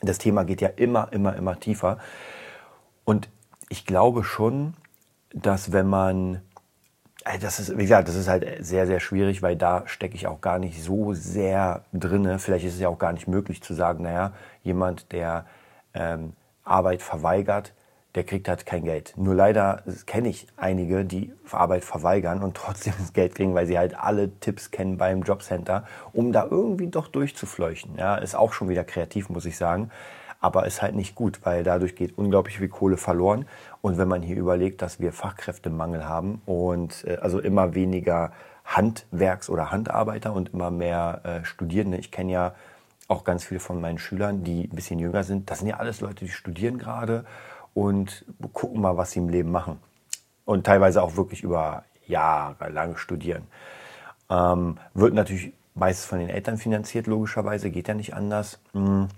das 0.03 0.19
Thema 0.19 0.45
geht 0.45 0.61
ja 0.61 0.69
immer, 0.69 1.13
immer, 1.13 1.37
immer 1.37 1.61
tiefer. 1.61 1.99
Und 3.05 3.29
ich 3.69 3.87
glaube 3.87 4.25
schon, 4.25 4.75
dass 5.33 5.73
wenn 5.73 5.87
man, 5.87 6.43
äh, 7.25 7.39
das 7.39 7.61
ist, 7.61 7.77
wie 7.77 7.83
gesagt, 7.83 8.09
das 8.09 8.17
ist 8.17 8.29
halt 8.29 8.65
sehr, 8.65 8.87
sehr 8.87 9.01
schwierig, 9.01 9.43
weil 9.43 9.57
da 9.57 9.85
stecke 9.87 10.15
ich 10.15 10.27
auch 10.27 10.41
gar 10.41 10.59
nicht 10.59 10.83
so 10.83 11.15
sehr 11.15 11.85
drinne. 11.93 12.39
Vielleicht 12.39 12.65
ist 12.65 12.75
es 12.75 12.81
ja 12.81 12.89
auch 12.89 12.99
gar 12.99 13.13
nicht 13.13 13.29
möglich 13.29 13.63
zu 13.63 13.75
sagen, 13.75 14.05
naja, 14.05 14.33
jemand, 14.63 15.13
der 15.13 15.47
ähm, 15.95 16.35
Arbeit 16.65 17.03
verweigert, 17.03 17.73
der 18.17 18.25
kriegt 18.25 18.49
halt 18.49 18.67
kein 18.67 18.85
Geld. 18.85 19.15
Nur 19.17 19.37
leider 19.37 19.85
kenne 20.07 20.29
ich 20.29 20.49
einige, 20.57 21.05
die 21.05 21.33
Arbeit 21.51 21.85
verweigern 21.85 22.43
und 22.43 22.57
trotzdem 22.57 22.95
das 22.99 23.13
Geld 23.13 23.37
kriegen, 23.37 23.55
weil 23.55 23.67
sie 23.67 23.79
halt 23.79 23.97
alle 23.97 24.31
Tipps 24.41 24.73
kennen 24.73 24.99
beim 24.99 25.23
Jobcenter, 25.23 25.87
um 26.13 26.33
da 26.33 26.45
irgendwie 26.51 26.89
doch 26.89 27.07
durchzufleuchten. 27.07 27.97
Ja, 27.97 28.17
ist 28.17 28.35
auch 28.35 28.53
schon 28.53 28.69
wieder 28.69 28.83
kreativ, 28.83 29.29
muss 29.29 29.45
ich 29.45 29.57
sagen 29.57 29.91
aber 30.41 30.67
ist 30.67 30.83
halt 30.83 30.95
nicht 30.95 31.15
gut, 31.15 31.41
weil 31.45 31.63
dadurch 31.63 31.95
geht 31.95 32.17
unglaublich 32.17 32.59
viel 32.59 32.69
Kohle 32.69 32.97
verloren. 32.97 33.47
Und 33.83 33.99
wenn 33.99 34.09
man 34.09 34.23
hier 34.23 34.37
überlegt, 34.37 34.83
dass 34.83 34.99
wir 34.99 35.13
Fachkräftemangel 35.13 36.09
haben 36.09 36.41
und 36.47 37.05
äh, 37.05 37.19
also 37.21 37.39
immer 37.39 37.75
weniger 37.75 38.33
Handwerks- 38.65 39.51
oder 39.51 39.71
Handarbeiter 39.71 40.33
und 40.33 40.55
immer 40.55 40.71
mehr 40.71 41.21
äh, 41.25 41.45
Studierende, 41.45 41.99
ich 41.99 42.11
kenne 42.11 42.33
ja 42.33 42.55
auch 43.09 43.25
ganz 43.25 43.45
viele 43.45 43.61
von 43.61 43.81
meinen 43.81 43.99
Schülern, 43.99 44.45
die 44.45 44.65
ein 44.65 44.75
bisschen 44.75 44.99
jünger 44.99 45.25
sind, 45.25 45.51
das 45.51 45.59
sind 45.59 45.69
ja 45.69 45.77
alles 45.77 46.01
Leute, 46.01 46.25
die 46.25 46.31
studieren 46.31 46.79
gerade 46.79 47.25
und 47.75 48.25
gucken 48.53 48.81
mal, 48.81 48.97
was 48.97 49.11
sie 49.11 49.19
im 49.19 49.29
Leben 49.29 49.51
machen. 49.51 49.79
Und 50.45 50.65
teilweise 50.65 51.03
auch 51.03 51.17
wirklich 51.17 51.43
über 51.43 51.85
Jahre 52.07 52.71
lang 52.71 52.97
studieren. 52.97 53.47
Ähm, 54.29 54.79
wird 54.95 55.15
natürlich 55.15 55.53
meistens 55.75 56.07
von 56.07 56.19
den 56.19 56.29
Eltern 56.29 56.57
finanziert, 56.57 57.07
logischerweise, 57.07 57.71
geht 57.71 57.89
ja 57.89 57.95
nicht 57.95 58.15
anders. 58.15 58.61
Hm. 58.73 59.09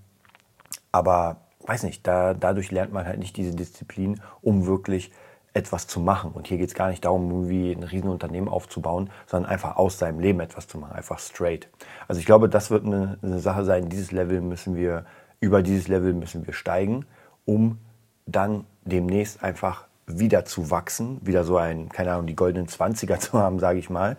Aber 0.90 1.38
weiß 1.66 1.84
nicht, 1.84 2.06
da, 2.06 2.34
dadurch 2.34 2.70
lernt 2.70 2.92
man 2.92 3.06
halt 3.06 3.18
nicht 3.18 3.36
diese 3.36 3.54
Disziplin, 3.54 4.20
um 4.40 4.66
wirklich 4.66 5.12
etwas 5.54 5.86
zu 5.86 6.00
machen. 6.00 6.32
Und 6.32 6.46
hier 6.46 6.58
geht 6.58 6.68
es 6.68 6.74
gar 6.74 6.88
nicht 6.88 7.04
darum, 7.04 7.30
irgendwie 7.30 7.72
ein 7.72 7.82
Riesenunternehmen 7.82 8.48
aufzubauen, 8.48 9.10
sondern 9.26 9.50
einfach 9.50 9.76
aus 9.76 9.98
seinem 9.98 10.18
Leben 10.18 10.40
etwas 10.40 10.66
zu 10.66 10.78
machen, 10.78 10.92
einfach 10.94 11.18
straight. 11.18 11.68
Also 12.08 12.20
ich 12.20 12.26
glaube, 12.26 12.48
das 12.48 12.70
wird 12.70 12.86
eine, 12.86 13.18
eine 13.22 13.38
Sache 13.38 13.64
sein, 13.64 13.88
dieses 13.88 14.12
Level 14.12 14.40
müssen 14.40 14.76
wir, 14.76 15.04
über 15.40 15.62
dieses 15.62 15.88
Level 15.88 16.14
müssen 16.14 16.46
wir 16.46 16.54
steigen, 16.54 17.04
um 17.44 17.78
dann 18.26 18.64
demnächst 18.84 19.42
einfach 19.42 19.86
wieder 20.06 20.44
zu 20.44 20.70
wachsen, 20.70 21.20
wieder 21.22 21.44
so 21.44 21.56
ein, 21.56 21.88
keine 21.88 22.12
Ahnung, 22.12 22.26
die 22.26 22.36
goldenen 22.36 22.68
Zwanziger 22.68 23.18
zu 23.20 23.38
haben, 23.38 23.58
sage 23.58 23.78
ich 23.78 23.90
mal, 23.90 24.16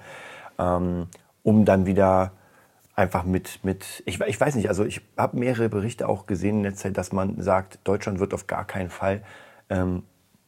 ähm, 0.59 1.07
um 1.41 1.65
dann 1.65 1.85
wieder 1.85 2.31
einfach 2.95 3.23
mit, 3.23 3.63
mit 3.63 4.03
ich, 4.05 4.21
ich 4.21 4.39
weiß 4.39 4.55
nicht, 4.55 4.69
also 4.69 4.85
ich 4.85 5.01
habe 5.17 5.37
mehrere 5.37 5.69
Berichte 5.69 6.07
auch 6.07 6.25
gesehen 6.25 6.57
in 6.57 6.63
der 6.63 6.75
Zeit, 6.75 6.97
dass 6.97 7.11
man 7.11 7.41
sagt, 7.41 7.79
Deutschland 7.83 8.19
wird 8.19 8.33
auf 8.33 8.47
gar 8.47 8.65
keinen 8.65 8.89
Fall 8.89 9.23
ähm, 9.69 10.03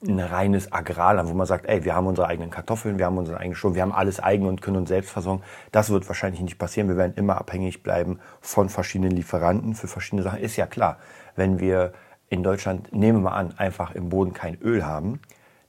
ein 0.07 0.19
reines 0.19 0.71
Agrarland, 0.71 1.29
wo 1.29 1.33
man 1.33 1.47
sagt, 1.47 1.65
ey, 1.65 1.83
wir 1.83 1.95
haben 1.95 2.05
unsere 2.05 2.27
eigenen 2.27 2.51
Kartoffeln, 2.51 2.99
wir 2.99 3.05
haben 3.05 3.17
unsere 3.17 3.37
eigenen 3.39 3.55
Schuhe, 3.55 3.75
wir 3.75 3.81
haben 3.81 3.91
alles 3.91 4.21
eigen 4.21 4.45
und 4.45 4.61
können 4.61 4.77
uns 4.77 4.89
selbst 4.89 5.09
versorgen. 5.09 5.41
Das 5.71 5.89
wird 5.89 6.07
wahrscheinlich 6.07 6.41
nicht 6.41 6.59
passieren. 6.59 6.87
Wir 6.87 6.97
werden 6.97 7.13
immer 7.15 7.37
abhängig 7.37 7.81
bleiben 7.81 8.19
von 8.41 8.69
verschiedenen 8.69 9.11
Lieferanten 9.11 9.73
für 9.73 9.87
verschiedene 9.87 10.21
Sachen. 10.21 10.39
Ist 10.39 10.57
ja 10.57 10.67
klar, 10.67 10.97
wenn 11.35 11.59
wir 11.59 11.93
in 12.29 12.43
Deutschland, 12.43 12.93
nehmen 12.93 13.19
wir 13.19 13.29
mal 13.29 13.37
an, 13.37 13.53
einfach 13.57 13.95
im 13.95 14.09
Boden 14.09 14.33
kein 14.33 14.61
Öl 14.61 14.85
haben, 14.85 15.19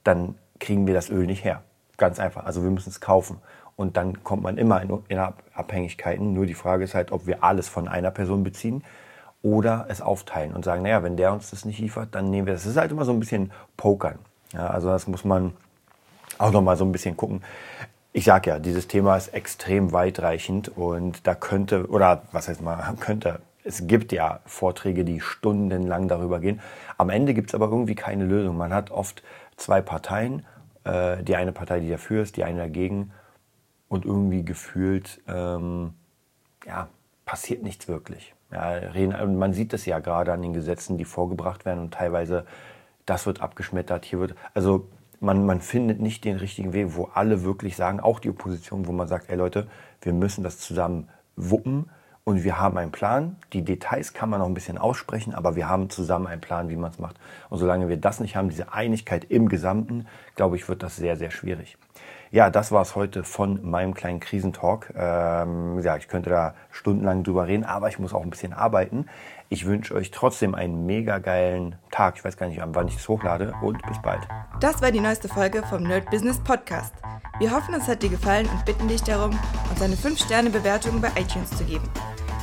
dann 0.03 0.35
kriegen 0.59 0.87
wir 0.87 0.93
das 0.93 1.09
Öl 1.09 1.25
nicht 1.25 1.43
her. 1.43 1.63
Ganz 1.97 2.19
einfach. 2.19 2.45
Also 2.45 2.63
wir 2.63 2.69
müssen 2.69 2.89
es 2.89 3.01
kaufen. 3.01 3.39
Und 3.77 3.95
dann 3.95 4.23
kommt 4.23 4.41
man 4.43 4.57
immer 4.57 4.81
in, 4.81 5.19
Abhängigkeiten. 5.53 6.33
Nur 6.33 6.47
die 6.47 6.55
Frage 6.55 6.83
ist 6.83 6.95
halt, 6.95 7.11
ob 7.11 7.27
wir 7.27 7.43
alles 7.43 7.69
von 7.69 7.87
einer 7.87 8.11
Person 8.11 8.43
beziehen 8.43 8.83
oder 9.43 9.85
es 9.87 10.01
aufteilen 10.01 10.53
und 10.53 10.65
sagen, 10.65 10.81
naja, 10.81 11.03
wenn 11.03 11.15
der 11.15 11.31
uns 11.31 11.51
das 11.51 11.63
nicht 11.63 11.79
liefert, 11.79 12.15
dann 12.15 12.31
nehmen 12.31 12.47
wir 12.47 12.53
das. 12.53 12.63
Das 12.63 12.71
ist 12.71 12.77
halt 12.77 12.91
immer 12.91 13.05
so 13.05 13.13
ein 13.13 13.19
bisschen 13.19 13.51
Pokern. 13.77 14.17
Ja, 14.51 14.67
also 14.67 14.89
das 14.89 15.07
muss 15.07 15.23
man 15.23 15.53
auch 16.39 16.51
nochmal 16.51 16.75
so 16.75 16.85
ein 16.85 16.91
bisschen 16.91 17.15
gucken. 17.15 17.43
Ich 18.13 18.25
sage 18.25 18.49
ja, 18.49 18.59
dieses 18.59 18.87
Thema 18.87 19.15
ist 19.15 19.27
extrem 19.29 19.91
weitreichend 19.91 20.75
und 20.75 21.27
da 21.27 21.35
könnte, 21.35 21.87
oder 21.87 22.23
was 22.31 22.47
heißt 22.47 22.61
mal, 22.61 22.95
könnte, 22.99 23.41
es 23.63 23.85
gibt 23.85 24.11
ja 24.11 24.39
Vorträge, 24.45 25.05
die 25.05 25.21
stundenlang 25.21 26.07
darüber 26.07 26.39
gehen. 26.39 26.61
Am 26.97 27.11
Ende 27.11 27.35
gibt 27.35 27.49
es 27.49 27.55
aber 27.55 27.65
irgendwie 27.65 27.95
keine 27.95 28.25
Lösung. 28.25 28.57
Man 28.57 28.73
hat 28.73 28.89
oft 28.89 29.21
zwei 29.55 29.81
Parteien, 29.81 30.45
äh, 30.83 31.21
die 31.21 31.35
eine 31.35 31.51
Partei, 31.51 31.79
die 31.79 31.91
dafür 31.91 32.23
ist, 32.23 32.37
die 32.37 32.43
eine 32.43 32.57
dagegen 32.59 33.11
und 33.89 34.05
irgendwie 34.05 34.43
gefühlt, 34.43 35.21
ähm, 35.27 35.93
ja, 36.65 36.89
passiert 37.25 37.63
nichts 37.63 37.87
wirklich. 37.87 38.33
Ja, 38.51 38.79
man 39.25 39.53
sieht 39.53 39.73
das 39.73 39.85
ja 39.85 39.99
gerade 39.99 40.31
an 40.31 40.41
den 40.41 40.53
Gesetzen, 40.53 40.97
die 40.97 41.05
vorgebracht 41.05 41.65
werden 41.65 41.79
und 41.79 41.93
teilweise 41.93 42.45
das 43.05 43.25
wird 43.25 43.41
abgeschmettert, 43.41 44.05
hier 44.05 44.19
wird, 44.19 44.35
also 44.53 44.87
man, 45.19 45.45
man 45.45 45.61
findet 45.61 45.99
nicht 45.99 46.23
den 46.23 46.37
richtigen 46.37 46.73
Weg, 46.73 46.95
wo 46.95 47.05
alle 47.13 47.43
wirklich 47.43 47.75
sagen, 47.75 47.99
auch 47.99 48.19
die 48.19 48.29
Opposition, 48.29 48.87
wo 48.87 48.91
man 48.91 49.07
sagt, 49.07 49.29
ey 49.29 49.35
Leute, 49.35 49.67
wir 50.01 50.13
müssen 50.13 50.43
das 50.43 50.59
zusammen 50.59 51.09
wuppen 51.35 51.89
und 52.23 52.43
wir 52.43 52.59
haben 52.59 52.77
einen 52.77 52.91
Plan. 52.91 53.37
Die 53.53 53.63
Details 53.63 54.13
kann 54.13 54.29
man 54.29 54.39
noch 54.39 54.47
ein 54.47 54.53
bisschen 54.53 54.77
aussprechen, 54.77 55.33
aber 55.33 55.55
wir 55.55 55.69
haben 55.69 55.89
zusammen 55.89 56.27
einen 56.27 56.41
Plan, 56.41 56.69
wie 56.69 56.75
man 56.75 56.91
es 56.91 56.99
macht. 56.99 57.15
Und 57.49 57.57
solange 57.57 57.87
wir 57.89 57.97
das 57.97 58.19
nicht 58.19 58.35
haben, 58.35 58.49
diese 58.49 58.73
Einigkeit 58.73 59.23
im 59.25 59.47
Gesamten, 59.47 60.07
glaube 60.35 60.57
ich, 60.57 60.67
wird 60.67 60.83
das 60.83 60.97
sehr, 60.97 61.15
sehr 61.15 61.31
schwierig. 61.31 61.77
Ja, 62.31 62.49
das 62.49 62.71
war 62.71 62.81
es 62.81 62.95
heute 62.95 63.23
von 63.23 63.69
meinem 63.69 63.93
kleinen 63.93 64.19
Krisentalk. 64.19 64.93
Ähm, 64.95 65.79
ja, 65.79 65.95
ich 65.95 66.09
könnte 66.09 66.29
da 66.29 66.55
stundenlang 66.71 67.23
drüber 67.23 67.47
reden, 67.47 67.63
aber 67.63 67.87
ich 67.87 67.99
muss 67.99 68.13
auch 68.13 68.21
ein 68.21 68.29
bisschen 68.29 68.51
arbeiten. 68.51 69.05
Ich 69.49 69.65
wünsche 69.65 69.95
euch 69.95 70.11
trotzdem 70.11 70.53
einen 70.53 70.85
mega 70.85 71.19
geilen 71.19 71.75
Tag. 71.89 72.15
Ich 72.17 72.25
weiß 72.25 72.35
gar 72.35 72.47
nicht, 72.47 72.61
wann 72.61 72.87
ich 72.89 72.97
es 72.97 73.07
hochlade 73.07 73.53
und 73.61 73.81
bis 73.87 74.01
bald. 74.01 74.27
Das 74.59 74.81
war 74.81 74.91
die 74.91 74.99
neueste 74.99 75.29
Folge 75.29 75.63
vom 75.63 75.83
Nerd 75.83 76.09
Business 76.11 76.39
Podcast. 76.43 76.93
Wir 77.39 77.51
hoffen, 77.51 77.73
es 77.75 77.87
hat 77.87 78.03
dir 78.03 78.09
gefallen 78.09 78.47
und 78.49 78.65
bitten 78.65 78.89
dich 78.89 79.03
darum, 79.03 79.31
uns 79.69 79.81
eine 79.81 79.95
5-Sterne-Bewertung 79.95 80.99
bei 80.99 81.09
iTunes 81.17 81.49
zu 81.51 81.63
geben. 81.63 81.89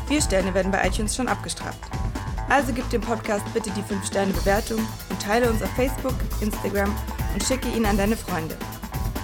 Vier 0.07 0.23
Sterne 0.23 0.55
werden 0.55 0.73
bei 0.73 0.87
iTunes 0.87 1.15
schon 1.15 1.29
abgestraft. 1.29 1.81
Also 2.49 2.73
gib 2.73 2.89
dem 2.91 3.01
Podcast 3.03 3.45
bitte 3.53 3.71
die 3.71 3.83
5-Sterne-Bewertung 3.83 4.79
und 5.11 5.23
teile 5.23 5.51
uns 5.51 5.63
auf 5.63 5.71
Facebook, 5.71 6.15
Instagram 6.41 6.95
und 7.35 7.43
schicke 7.43 7.69
ihn 7.69 7.85
an 7.85 7.99
deine 7.99 8.17
Freunde. 8.17 8.57